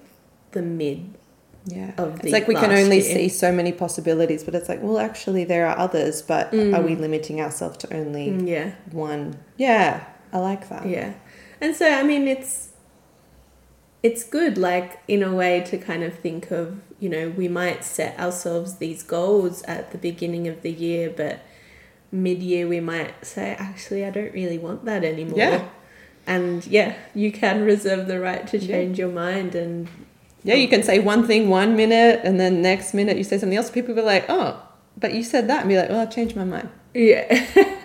the 0.52 0.62
mid. 0.62 1.16
Yeah. 1.66 1.92
of 1.98 2.16
it's 2.16 2.24
the 2.24 2.32
like 2.32 2.48
we 2.48 2.56
can 2.56 2.72
only 2.72 2.96
year. 3.02 3.16
see 3.16 3.30
so 3.30 3.52
many 3.52 3.72
possibilities, 3.74 4.44
but 4.44 4.56
it's 4.56 4.68
like, 4.70 4.82
well, 4.82 4.98
actually, 4.98 5.44
there 5.44 5.68
are 5.68 5.78
others, 5.78 6.22
but 6.22 6.52
are 6.54 6.82
we 6.82 6.96
limiting 6.96 7.42
ourselves 7.42 7.78
to 7.80 7.94
only 7.96 8.30
Mm, 8.30 8.48
Yeah, 8.48 8.72
one? 8.92 9.36
Yeah. 9.58 10.02
I 10.34 10.40
like 10.40 10.68
that. 10.70 10.88
yeah, 10.88 11.14
and 11.62 11.76
so 11.76 11.86
I 11.92 12.02
mean 12.04 12.28
it's 12.28 12.69
it's 14.02 14.24
good 14.24 14.58
like 14.58 15.00
in 15.08 15.22
a 15.24 15.34
way 15.34 15.62
to 15.62 15.78
kind 15.78 16.04
of 16.04 16.14
think 16.18 16.52
of 16.52 16.80
you 17.00 17.10
know 17.10 17.30
we 17.30 17.48
might 17.48 17.84
set 17.84 18.18
ourselves 18.20 18.76
these 18.78 19.04
goals 19.04 19.62
at 19.64 19.92
the 19.92 19.98
beginning 19.98 20.48
of 20.48 20.62
the 20.62 20.72
year, 20.72 21.10
but 21.16 21.40
mid 22.12 22.42
year 22.42 22.68
we 22.68 22.80
might 22.80 23.26
say 23.26 23.56
actually 23.60 24.06
I 24.06 24.10
don't 24.10 24.34
really 24.34 24.58
want 24.58 24.86
that 24.86 25.04
anymore. 25.04 25.38
Yeah. 25.40 25.68
And 26.28 26.66
yeah, 26.68 26.96
you 27.16 27.32
can 27.32 27.64
reserve 27.74 28.08
the 28.08 28.20
right 28.20 28.48
to 28.48 28.58
Yeah. 28.58 28.68
change 28.76 29.00
your 29.00 29.10
mind 29.12 29.56
and 29.56 29.88
Yeah, 30.44 30.56
you 30.56 30.68
can 30.70 30.84
say 30.84 31.00
one 31.00 31.28
thing 31.28 31.50
one 31.50 31.76
minute, 31.76 32.22
and 32.24 32.40
then 32.40 32.62
next 32.62 32.94
minute 32.94 33.18
you 33.18 33.24
say 33.26 33.38
something 33.38 33.58
else. 33.58 33.70
People 33.70 33.94
be 33.96 34.02
like, 34.02 34.26
"Oh, 34.30 34.62
but 34.98 35.14
you 35.14 35.24
said 35.24 35.48
that," 35.50 35.60
and 35.62 35.70
be 35.70 35.76
like, 35.78 35.90
"Well, 35.90 36.00
I 36.00 36.06
changed 36.06 36.36
my 36.36 36.46
mind." 36.46 36.70
yeah. 36.94 37.26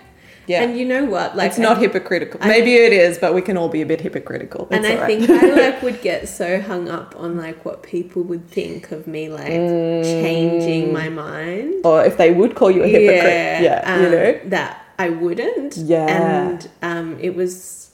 Yeah, 0.47 0.63
And 0.63 0.77
you 0.79 0.85
know 0.85 1.05
what? 1.07 1.37
Like 1.37 1.51
it's 1.51 1.59
not 1.59 1.79
I, 1.79 1.81
hypocritical. 1.81 2.39
I- 2.43 2.49
Maybe 2.49 2.75
it 2.77 2.93
is, 2.93 3.19
but 3.19 3.35
we 3.35 3.41
can 3.43 3.57
all 3.57 3.69
be 3.69 3.81
a 3.83 3.87
bit 3.87 4.01
hypocritical. 4.01 4.69
and 4.71 4.87
I 4.87 4.95
alright. 4.95 5.19
think 5.19 5.31
I 5.31 5.55
like 5.73 5.83
would 5.83 6.01
get 6.03 6.29
so 6.29 6.61
hung 6.61 6.89
up 6.89 7.15
on 7.17 7.37
like 7.37 7.65
what 7.65 7.83
people 7.83 8.23
would 8.25 8.49
think 8.49 8.93
of 8.93 9.07
me 9.07 9.29
like 9.29 9.47
changing 9.49 10.93
my 10.93 11.09
mind. 11.09 11.75
or 11.85 12.05
if 12.05 12.17
they 12.17 12.33
would 12.33 12.55
call 12.55 12.71
you 12.71 12.83
a 12.83 12.89
hypocrite, 12.89 13.63
yeah, 13.63 13.99
you 14.01 14.07
um, 14.07 14.13
know, 14.13 14.41
that 14.51 14.85
I 14.99 15.09
wouldn't. 15.11 15.77
Yeah. 15.77 16.07
and 16.07 16.69
um, 16.83 17.19
it 17.21 17.35
was 17.35 17.93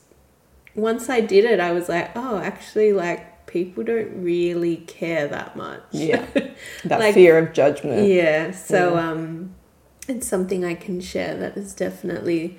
once 0.74 1.08
I 1.08 1.20
did 1.20 1.44
it, 1.44 1.60
I 1.60 1.72
was 1.72 1.88
like, 1.88 2.10
oh, 2.16 2.38
actually, 2.38 2.92
like 2.92 3.46
people 3.46 3.82
don't 3.82 4.22
really 4.22 4.76
care 4.76 5.26
that 5.28 5.56
much. 5.56 5.82
yeah, 5.92 6.24
that 6.84 7.00
Like- 7.00 7.14
fear 7.14 7.38
of 7.38 7.52
judgment. 7.52 8.06
Yeah, 8.08 8.50
so 8.52 8.96
um, 8.96 9.54
it's 10.10 10.26
something 10.26 10.64
I 10.64 10.74
can 10.74 11.00
share 11.00 11.36
that 11.38 11.54
has 11.54 11.72
definitely 11.74 12.58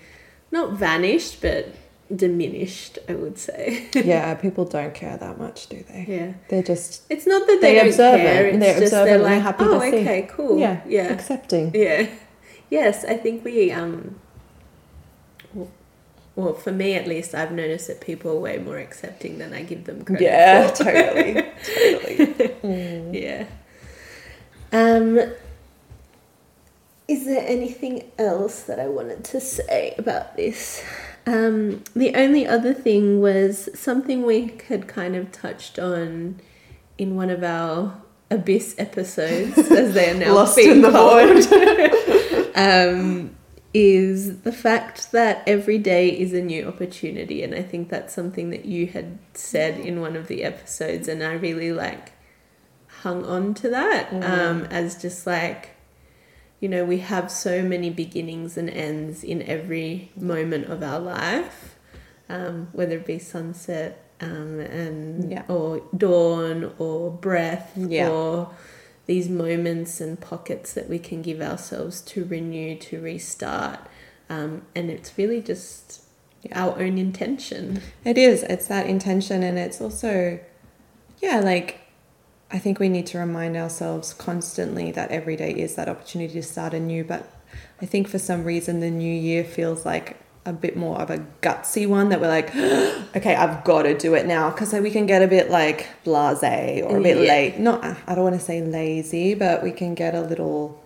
not 0.52 0.72
vanished, 0.74 1.42
but 1.42 1.68
diminished. 2.14 2.98
I 3.08 3.14
would 3.16 3.38
say. 3.38 3.88
yeah, 3.96 4.34
people 4.36 4.66
don't 4.66 4.94
care 4.94 5.18
that 5.18 5.38
much, 5.38 5.68
do 5.70 5.84
they? 5.90 6.06
yeah, 6.08 6.34
They're 6.50 6.64
just 6.64 7.04
it's 7.10 7.28
not 7.28 7.46
that 7.48 7.60
they 7.62 7.76
They 7.76 7.88
observe 7.88 8.20
it, 8.20 8.24
care. 8.24 8.46
It's 8.48 8.60
they're 8.60 8.80
just 8.80 8.92
they're 8.92 9.18
like, 9.18 9.42
happy 9.42 9.64
oh, 9.66 9.80
to 9.80 9.92
see." 9.92 9.98
okay, 10.02 10.28
cool. 10.32 10.60
yeah, 10.60 10.82
yeah, 10.88 11.14
accepting. 11.14 11.72
yeah. 11.76 12.08
Yes, 12.70 13.04
I 13.06 13.18
think 13.18 13.44
we 13.46 13.72
um. 13.72 14.16
Well, 16.34 16.54
for 16.54 16.72
me 16.72 16.94
at 16.96 17.08
least, 17.08 17.36
I've 17.36 17.52
noticed 17.52 17.88
that 17.88 18.00
people 18.00 18.32
are 18.32 18.40
way 18.40 18.58
more 18.58 18.78
accepting 18.78 19.38
than 19.38 19.54
I 19.54 19.64
give 19.64 19.84
them 19.84 20.06
credit 20.06 20.24
Yeah, 20.24 20.68
for. 20.70 20.86
totally, 20.86 21.44
totally. 21.66 23.12
Yeah. 23.22 23.46
Um, 24.72 25.20
is 27.12 27.26
there 27.26 27.46
anything 27.46 28.10
else 28.18 28.64
that 28.64 28.80
I 28.80 28.88
wanted 28.88 29.26
to 29.26 29.42
say 29.42 29.94
about 29.98 30.38
this? 30.38 30.82
Um, 31.28 31.84
the 31.94 32.16
only 32.16 32.48
other 32.48 32.74
thing 32.74 33.20
was 33.20 33.68
something 33.78 34.26
we 34.26 34.54
had 34.70 34.88
kind 34.88 35.18
of 35.18 35.30
touched 35.30 35.78
on 35.78 36.40
in 36.98 37.18
one 37.18 37.30
of 37.30 37.44
our 37.44 38.02
abyss 38.30 38.76
episodes, 38.78 39.58
as 39.72 39.94
they 39.94 40.10
are 40.12 40.14
now 40.14 40.34
Lost 40.34 40.58
in 40.58 40.82
the 40.82 40.90
void. 40.90 42.52
um, 42.56 43.36
is 43.74 44.42
the 44.42 44.54
fact 44.54 45.12
that 45.12 45.44
every 45.46 45.78
day 45.78 46.10
is 46.10 46.32
a 46.34 46.42
new 46.42 46.66
opportunity, 46.66 47.44
and 47.44 47.54
I 47.54 47.62
think 47.62 47.90
that's 47.90 48.14
something 48.14 48.52
that 48.52 48.64
you 48.64 48.88
had 48.88 49.20
said 49.34 49.82
in 49.82 50.00
one 50.00 50.16
of 50.16 50.30
the 50.30 50.46
episodes, 50.46 51.10
and 51.10 51.22
I 51.22 51.34
really 51.34 51.74
like 51.74 52.14
hung 53.02 53.26
on 53.26 53.54
to 53.56 53.70
that 53.70 54.14
um, 54.14 54.64
as 54.66 55.02
just 55.02 55.28
like 55.28 55.72
you 56.62 56.70
know 56.70 56.86
we 56.86 57.00
have 57.00 57.30
so 57.30 57.62
many 57.62 57.90
beginnings 57.90 58.56
and 58.58 58.70
ends 58.70 59.24
in 59.24 59.42
every 59.42 60.12
moment 60.16 60.66
of 60.68 60.82
our 60.82 61.00
life 61.00 61.76
um, 62.30 62.68
whether 62.72 62.96
it 62.96 63.06
be 63.06 63.20
sunset 63.20 64.06
um, 64.22 64.60
and 64.60 65.32
Yeah. 65.32 65.44
or 65.50 65.82
dawn 65.98 66.72
or 66.78 67.12
breath 67.12 67.74
Yeah. 67.76 68.10
or 68.10 68.54
these 69.08 69.28
moments 69.28 70.00
and 70.00 70.18
pockets 70.22 70.72
that 70.74 70.88
we 70.88 71.00
can 71.00 71.22
give 71.22 71.42
ourselves 71.42 72.00
to 72.02 72.24
renew 72.24 72.76
to 72.78 73.02
restart 73.02 73.80
um, 74.30 74.62
and 74.76 74.90
it's 74.90 75.18
really 75.18 75.42
just 75.42 76.04
Yeah. 76.44 76.64
our 76.64 76.80
own 76.80 76.98
intention 76.98 77.82
It 78.06 78.18
is. 78.18 78.44
It's 78.44 78.68
that 78.68 78.88
intention, 78.88 79.44
and 79.44 79.60
it's 79.60 79.80
also, 79.82 80.40
yeah, 81.22 81.40
like 81.42 81.81
I 82.54 82.60
think 82.60 82.80
we 82.80 82.90
need 82.90 83.08
to 83.08 83.18
remind 83.18 83.56
ourselves 83.56 84.14
constantly 84.14 84.92
that 84.92 85.12
every 85.12 85.36
day 85.36 85.52
is 85.52 85.76
that 85.76 85.88
opportunity 85.88 86.34
to 86.34 86.44
start 86.44 86.74
anew. 86.74 87.04
But 87.04 87.30
I 87.82 87.86
think 87.86 88.08
for 88.08 88.20
some 88.20 88.44
reason, 88.44 88.80
the 88.80 88.92
new 88.92 89.14
year 89.14 89.44
feels 89.44 89.86
like 89.86 90.18
a 90.46 90.52
bit 90.52 90.76
more 90.76 91.00
of 91.00 91.10
a 91.10 91.20
gutsy 91.42 91.88
one 91.88 92.10
that 92.10 92.20
we're 92.20 92.28
like, 92.28 92.54
okay, 93.16 93.36
I've 93.36 93.64
got 93.64 93.84
to 93.84 93.98
do 93.98 94.16
it 94.16 94.26
now 94.26 94.50
because 94.50 94.74
we 94.74 94.92
can 94.92 95.06
get 95.06 95.22
a 95.22 95.28
bit 95.28 95.50
like 95.50 95.88
blase 96.04 96.44
or 96.84 96.98
a 96.98 97.02
bit 97.02 97.18
Yeah. 97.18 97.34
late. 97.34 97.60
Not, 97.60 97.84
I 97.84 98.16
don't 98.16 98.24
want 98.24 98.40
to 98.40 98.46
say 98.46 98.62
lazy, 98.62 99.34
but 99.34 99.64
we 99.64 99.72
can 99.72 99.94
get 99.94 100.16
a 100.16 100.22
little 100.22 100.82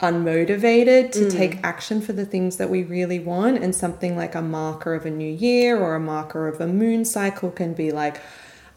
unmotivated 0.00 1.12
to 1.12 1.26
mm. 1.26 1.30
take 1.30 1.58
action 1.62 2.00
for 2.00 2.12
the 2.12 2.24
things 2.24 2.56
that 2.56 2.70
we 2.70 2.82
really 2.82 3.18
want 3.18 3.62
and 3.62 3.74
something 3.74 4.16
like 4.16 4.34
a 4.34 4.40
marker 4.40 4.94
of 4.94 5.04
a 5.04 5.10
new 5.10 5.30
year 5.30 5.78
or 5.78 5.94
a 5.94 6.00
marker 6.00 6.48
of 6.48 6.60
a 6.60 6.66
moon 6.66 7.04
cycle 7.04 7.50
can 7.50 7.74
be 7.74 7.90
like 7.90 8.18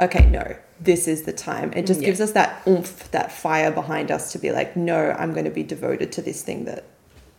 okay 0.01 0.25
no 0.25 0.53
this 0.83 1.07
is 1.07 1.23
the 1.23 1.33
time. 1.33 1.71
It 1.75 1.85
just 1.85 2.01
Yeah. 2.01 2.07
gives 2.07 2.21
us 2.21 2.31
that 2.31 2.61
oomph 2.67 3.09
that 3.11 3.31
fire 3.31 3.71
behind 3.71 4.11
us 4.11 4.31
to 4.33 4.37
be 4.39 4.51
like 4.51 4.75
no 4.75 4.99
i'm 5.19 5.31
going 5.33 5.45
to 5.45 5.51
be 5.61 5.63
devoted 5.63 6.11
to 6.15 6.21
this 6.21 6.41
thing 6.41 6.65
that 6.65 6.83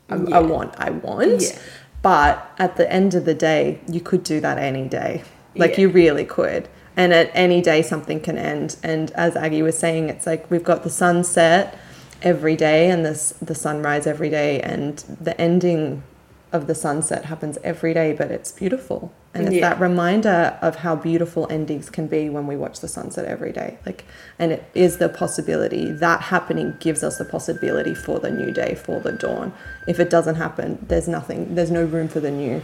I, 0.09 0.16
Yeah. 0.16 0.38
I 0.38 0.40
want 0.40 0.74
i 0.78 0.90
want. 0.90 1.42
Yeah. 1.42 1.59
but 2.02 2.35
at 2.59 2.76
the 2.76 2.87
end 2.98 3.14
of 3.14 3.24
the 3.24 3.35
day 3.35 3.80
you 3.94 4.00
could 4.00 4.22
do 4.22 4.40
that 4.40 4.57
any 4.59 4.87
day. 4.88 5.22
Like 5.57 5.78
you 5.78 5.88
really 5.88 6.24
could. 6.24 6.68
And 6.96 7.12
at 7.12 7.30
any 7.35 7.61
day 7.62 7.80
something 7.83 8.20
can 8.20 8.37
end. 8.38 8.76
And 8.83 9.11
as 9.12 9.37
aggie 9.37 9.62
was 9.62 9.76
saying 9.78 10.09
it's 10.12 10.26
like 10.26 10.42
we've 10.50 10.64
got 10.72 10.83
the 10.83 10.90
sunset 10.90 11.76
every 12.22 12.57
day 12.57 12.90
and 12.90 13.04
this 13.07 13.35
the 13.50 13.54
sunrise 13.54 14.07
every 14.07 14.30
day. 14.30 14.61
And 14.61 14.96
the 15.20 15.35
ending 15.40 16.02
of 16.55 16.67
the 16.69 16.75
sunset 16.75 17.25
happens 17.27 17.59
every 17.73 17.93
day 17.93 18.12
but 18.21 18.31
it's 18.31 18.53
beautiful. 18.53 19.12
And 19.35 19.47
it's 19.49 19.57
Yeah. 19.57 19.69
that 19.71 19.81
reminder 19.81 20.57
of 20.62 20.73
how 20.85 20.95
beautiful 20.95 21.49
endings 21.51 21.90
can 21.90 22.07
be 22.07 22.23
when 22.37 22.47
we 22.47 22.57
watch 22.64 22.77
the 22.81 22.87
sunset 22.88 23.25
every 23.35 23.53
day. 23.53 23.71
Like 23.85 24.05
and 24.38 24.53
it 24.53 24.62
is 24.75 24.93
the 24.99 25.09
possibility 25.09 25.85
that 26.05 26.19
happening 26.35 26.69
gives 26.87 27.03
us 27.09 27.19
the 27.19 27.25
possibility 27.37 27.95
for 27.95 28.17
the 28.25 28.31
new 28.31 28.51
day 28.53 28.73
for 28.87 29.01
the 29.01 29.12
dawn. 29.12 29.53
If 29.88 29.97
it 30.05 30.09
doesn't 30.17 30.37
happen 30.37 30.69
there's 30.90 31.09
nothing 31.09 31.40
there's 31.57 31.73
no 31.81 31.85
room 31.85 32.09
for 32.14 32.21
the 32.21 32.31
new. 32.31 32.62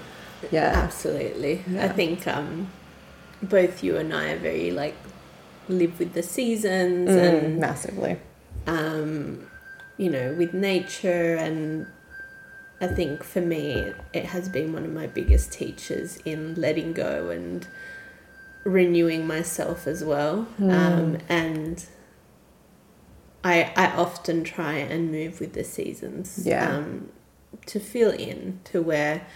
Yeah. 0.50 0.72
Absolutely. 0.86 1.54
I 1.78 1.88
think 1.88 2.26
um, 2.36 2.68
both 3.42 3.82
you 3.82 3.96
and 3.96 4.14
I 4.14 4.24
are 4.32 4.38
very 4.38 4.70
like 4.70 4.94
live 5.68 5.98
with 5.98 6.12
the 6.14 6.22
seasons 6.22 7.10
Mm, 7.10 7.28
and 7.28 7.58
massively. 7.58 8.12
um, 8.66 9.14
you 10.02 10.08
know 10.16 10.26
with 10.40 10.52
nature 10.54 11.34
and 11.46 11.86
I 12.80 12.86
think 12.86 13.22
for 13.22 13.40
me 13.40 13.92
it 14.12 14.26
has 14.26 14.48
been 14.48 14.72
one 14.72 14.84
of 14.84 14.92
my 14.92 15.06
biggest 15.06 15.52
teachers 15.52 16.16
in 16.24 16.54
letting 16.54 16.92
go 16.94 17.28
and 17.30 17.66
renewing 18.64 19.26
myself 19.26 19.86
as 19.86 20.02
well. 20.04 20.46
Um, 20.60 21.18
and 21.28 21.84
I 23.44 23.72
I 23.76 23.86
often 23.96 24.44
try 24.44 24.74
and 24.74 25.10
move 25.10 25.40
with 25.40 25.52
the 25.54 25.64
seasons. 25.64 26.42
Yeah. 26.44 26.76
Um, 26.76 27.08
to 27.66 27.80
feel 27.80 28.10
in 28.10 28.60
to 28.64 28.80
where 28.80 29.26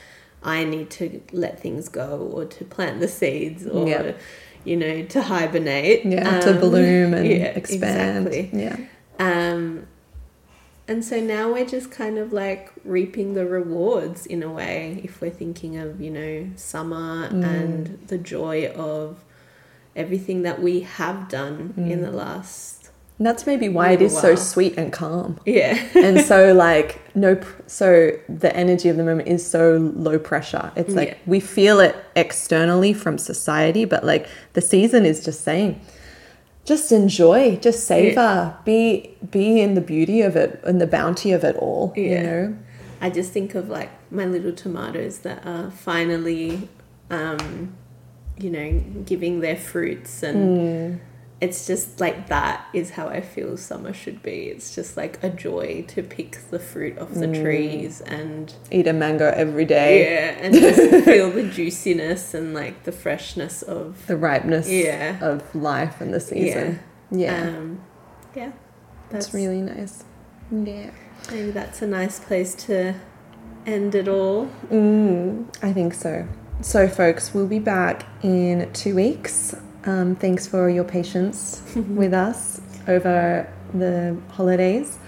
I 0.42 0.64
need 0.64 0.90
to 0.92 1.20
let 1.32 1.58
things 1.60 1.88
go 1.88 2.30
or 2.32 2.44
to 2.44 2.64
plant 2.64 3.00
the 3.00 3.08
seeds 3.08 3.66
or 3.66 3.88
Yeah. 3.88 4.12
you 4.64 4.76
know 4.76 5.02
to 5.04 5.22
hibernate. 5.22 6.04
yeah 6.06 6.40
to 6.40 6.50
Um, 6.54 6.60
bloom 6.60 7.14
and 7.14 7.26
yeah, 7.30 7.46
expand 7.60 8.28
exactly. 8.28 8.60
yeah 8.60 8.76
Um, 9.18 9.86
and 10.86 11.04
so 11.04 11.18
now 11.20 11.52
we're 11.52 11.64
just 11.66 11.90
kind 11.90 12.18
of 12.18 12.32
like 12.32 12.70
reaping 12.84 13.34
the 13.34 13.46
rewards 13.46 14.26
in 14.26 14.42
a 14.42 14.50
way 14.52 15.00
if 15.02 15.20
we're 15.20 15.30
thinking 15.30 15.76
of, 15.78 16.00
you 16.00 16.10
know, 16.10 16.48
summer 16.56 17.28
Mm. 17.30 17.44
and 17.44 17.98
the 18.08 18.18
joy 18.18 18.66
of 18.76 19.24
everything 19.96 20.42
that 20.42 20.60
we 20.62 20.80
have 20.80 21.28
done 21.28 21.72
in 21.76 22.00
Mm. 22.00 22.02
the 22.02 22.10
last 22.10 22.90
And 23.16 23.24
that's 23.28 23.46
maybe 23.46 23.68
why 23.68 23.92
it 23.92 24.02
is 24.02 24.12
is 24.12 24.18
so 24.20 24.34
sweet 24.34 24.74
and 24.76 24.92
calm. 24.92 25.38
Yeah. 25.46 25.78
and 25.94 26.20
so 26.20 26.52
like 26.66 27.00
no 27.14 27.36
pr- 27.36 27.62
so 27.68 28.10
the 28.28 28.54
energy 28.56 28.88
of 28.88 28.96
the 28.96 29.04
moment 29.04 29.28
is 29.28 29.46
so 29.48 29.92
low 29.94 30.18
pressure 30.18 30.72
it's 30.74 30.94
like 30.94 31.10
Yeah. 31.10 31.14
we 31.26 31.38
feel 31.38 31.78
it 31.78 31.94
externally 32.16 32.92
from 32.92 33.16
society 33.18 33.84
but 33.84 34.04
like 34.04 34.26
the 34.54 34.60
season 34.60 35.06
is 35.06 35.24
just 35.24 35.42
saying 35.42 35.80
just 36.64 36.92
enjoy 36.92 37.56
just 37.56 37.86
savor 37.86 38.56
be 38.64 39.14
be 39.30 39.60
in 39.60 39.74
the 39.74 39.80
beauty 39.80 40.22
of 40.22 40.36
it 40.36 40.60
and 40.64 40.80
the 40.80 40.86
bounty 40.86 41.32
of 41.32 41.44
it 41.44 41.56
all 41.56 41.92
you 41.96 42.22
know? 42.22 42.56
I 43.00 43.10
just 43.10 43.32
think 43.32 43.54
of 43.54 43.68
like 43.68 43.90
my 44.10 44.24
little 44.24 44.52
tomatoes 44.52 45.18
that 45.18 45.44
are 45.46 45.70
finally, 45.70 46.70
um, 47.10 47.74
you 48.38 48.48
know, 48.48 48.82
giving 49.04 49.40
their 49.40 49.56
fruits, 49.56 50.22
and 50.22 51.00
it's 51.44 51.66
just 51.66 52.00
like 52.00 52.28
that 52.28 52.66
is 52.72 52.90
how 52.90 53.08
I 53.08 53.20
feel 53.20 53.56
summer 53.56 53.92
should 53.92 54.22
be. 54.22 54.46
It's 54.46 54.74
just 54.74 54.96
like 54.96 55.22
a 55.22 55.28
joy 55.28 55.84
to 55.88 56.02
pick 56.02 56.38
the 56.50 56.58
fruit 56.58 56.98
off 56.98 57.12
the 57.12 57.26
trees 57.26 58.00
and 58.00 58.52
eat 58.70 58.86
a 58.86 58.92
mango 58.92 59.30
every 59.30 59.64
day 59.64 59.92
yeah, 60.04 60.44
and 60.44 60.54
just 60.54 61.04
feel 61.04 61.30
the 61.30 61.42
juiciness 61.42 62.34
and 62.34 62.54
like 62.54 62.84
the 62.84 62.92
freshness 62.92 63.62
of 63.62 64.06
the 64.06 64.16
ripeness 64.16 64.68
Yeah. 64.70 65.18
of 65.20 65.54
life 65.54 66.00
and 66.00 66.12
the 66.14 66.20
season 66.20 66.80
yeah, 67.10 67.48
um, 67.48 67.80
yeah. 68.34 68.52
that's 69.10 69.34
really 69.34 69.60
nice 69.60 70.04
yeah 70.50 70.90
maybe 71.30 71.50
that's 71.50 71.82
a 71.82 71.86
nice 71.86 72.18
place 72.20 72.54
to 72.66 72.94
end 73.66 73.94
it 73.94 74.08
all. 74.08 74.50
Mm, 74.70 75.46
I 75.62 75.72
think 75.72 75.94
so. 75.94 76.26
So, 76.60 76.88
folks, 76.88 77.34
we'll 77.34 77.46
be 77.46 77.58
back 77.58 78.06
in 78.22 78.70
two 78.72 78.94
weeks. 78.94 79.54
Um, 79.86 80.16
thanks 80.16 80.46
for 80.46 80.70
your 80.70 80.84
patience 80.84 81.62
with 81.76 82.14
us 82.14 82.60
over 82.88 83.52
the 83.74 84.16
holidays. 84.30 84.98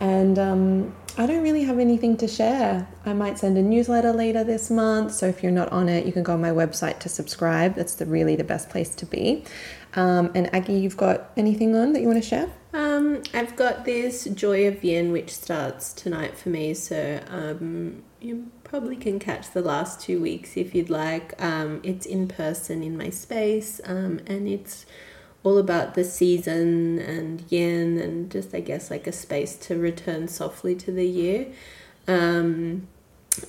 And 0.00 0.38
um, 0.38 0.94
I 1.16 1.26
don't 1.26 1.42
really 1.42 1.62
have 1.62 1.78
anything 1.78 2.16
to 2.18 2.28
share. 2.28 2.86
I 3.06 3.12
might 3.12 3.38
send 3.38 3.56
a 3.56 3.62
newsletter 3.62 4.12
later 4.12 4.44
this 4.44 4.70
month. 4.70 5.12
So, 5.14 5.26
if 5.26 5.42
you're 5.42 5.52
not 5.52 5.72
on 5.72 5.88
it, 5.88 6.04
you 6.04 6.12
can 6.12 6.22
go 6.22 6.34
on 6.34 6.40
my 6.40 6.50
website 6.50 6.98
to 7.00 7.08
subscribe. 7.08 7.74
That's 7.74 7.94
the 7.94 8.04
really 8.04 8.36
the 8.36 8.44
best 8.44 8.68
place 8.68 8.94
to 8.96 9.06
be. 9.06 9.44
Um, 9.94 10.30
and 10.34 10.54
Aggie, 10.54 10.74
you've 10.74 10.98
got 10.98 11.30
anything 11.36 11.74
on 11.74 11.94
that 11.94 12.02
you 12.02 12.08
want 12.08 12.22
to 12.22 12.28
share? 12.28 12.50
Um, 12.74 13.22
I've 13.32 13.56
got 13.56 13.86
this 13.86 14.24
Joy 14.24 14.68
of 14.68 14.84
Yin 14.84 15.10
which 15.10 15.34
starts 15.34 15.94
tonight 15.94 16.36
for 16.36 16.50
me, 16.50 16.74
so 16.74 17.20
um, 17.30 18.02
you 18.20 18.50
probably 18.76 18.94
can 18.96 19.18
catch 19.18 19.52
the 19.52 19.62
last 19.62 20.02
two 20.02 20.20
weeks 20.20 20.54
if 20.54 20.74
you'd 20.74 20.90
like. 20.90 21.32
Um, 21.42 21.80
it's 21.82 22.04
in 22.04 22.28
person 22.28 22.82
in 22.82 22.94
my 22.94 23.08
space, 23.08 23.80
um, 23.84 24.20
and 24.26 24.46
it's 24.46 24.84
all 25.42 25.56
about 25.56 25.94
the 25.94 26.04
season 26.04 26.98
and 26.98 27.42
yin 27.48 27.98
and 27.98 28.30
just 28.30 28.54
I 28.54 28.60
guess 28.60 28.90
like 28.90 29.06
a 29.06 29.12
space 29.12 29.56
to 29.68 29.78
return 29.78 30.28
softly 30.28 30.74
to 30.74 30.92
the 30.92 31.06
year. 31.06 31.46
Um, 32.06 32.86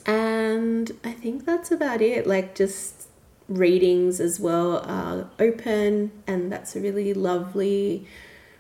and 0.06 0.94
I 1.04 1.12
think 1.12 1.44
that's 1.44 1.72
about 1.72 2.02
it. 2.02 2.26
Like 2.26 2.56
just 2.56 3.10
readings 3.50 4.22
as 4.22 4.40
well 4.40 4.78
are 4.78 5.30
open, 5.40 6.14
and 6.26 6.50
that's 6.50 6.74
a 6.74 6.80
really 6.80 7.14
lovely 7.14 8.08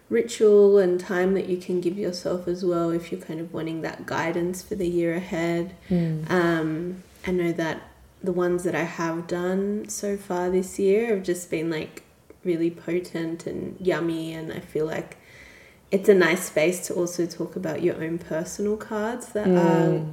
ritual 0.10 0.78
and 0.78 1.00
time 1.00 1.34
that 1.34 1.48
you 1.48 1.58
can 1.58 1.82
give 1.82 1.98
yourself 1.98 2.48
as 2.48 2.63
well 2.63 2.89
if 2.91 3.12
you're 3.12 3.20
kind 3.22 3.39
of 3.39 3.54
wanting 3.54 3.82
that 3.82 4.06
guidance 4.06 4.62
for 4.62 4.76
the 4.76 4.88
year 4.88 5.13
ahead. 5.15 5.76
Um, 6.30 7.04
I 7.26 7.32
know 7.32 7.52
that 7.52 7.82
the 8.24 8.32
ones 8.32 8.63
that 8.63 8.74
I 8.76 8.84
have 8.84 9.28
done 9.28 9.89
so 9.89 10.17
far 10.17 10.50
this 10.50 10.80
year 10.80 11.08
have 11.15 11.24
just 11.24 11.50
been 11.52 11.70
like 11.70 12.04
really 12.43 12.72
potent 12.72 13.46
and 13.46 13.76
yummy, 13.80 14.34
and 14.34 14.52
I 14.54 14.60
feel 14.60 14.86
like 14.86 15.17
it's 15.91 16.10
a 16.10 16.13
nice 16.13 16.46
space 16.46 16.88
to 16.88 16.93
also 16.93 17.26
talk 17.26 17.56
about 17.56 17.82
your 17.84 18.02
own 18.04 18.17
personal 18.17 18.78
cards 18.78 19.28
that 19.30 19.48
are 19.48 20.06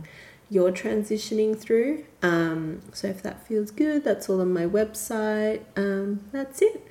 you're 0.51 0.73
transitioning 0.73 1.59
through. 1.59 2.05
Um, 2.23 2.83
so 2.93 3.09
if 3.09 3.23
that 3.23 3.47
feels 3.47 3.71
good, 3.71 4.05
that's 4.05 4.29
all 4.29 4.41
on 4.41 4.53
my 4.53 4.67
website. 4.67 5.63
Um, 5.77 6.21
that's 6.33 6.61
it. 6.63 6.87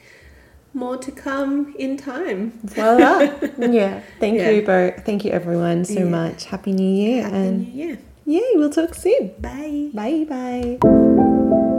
More 0.74 0.98
to 0.98 1.12
come 1.12 1.76
in 1.78 1.98
time. 1.98 2.60
Voila. 2.64 3.20
yeah. 3.60 4.02
Thank 4.20 4.38
Yeah. 4.40 4.50
you, 4.50 4.62
both. 4.66 5.06
Thank 5.06 5.24
you, 5.26 5.32
everyone, 5.32 5.86
so 5.86 6.00
Yeah. 6.00 6.06
much. 6.06 6.46
Happy 6.46 6.72
New 6.72 6.84
Year. 6.96 7.24
Happy 7.24 7.36
and 7.36 7.60
New 7.74 7.84
Year. 7.86 7.98
yay, 8.26 8.52
we'll 8.56 8.72
talk 8.72 8.96
soon. 8.96 9.32
Bye. 9.40 9.90
Bye 9.94 10.26
bye. 10.28 11.70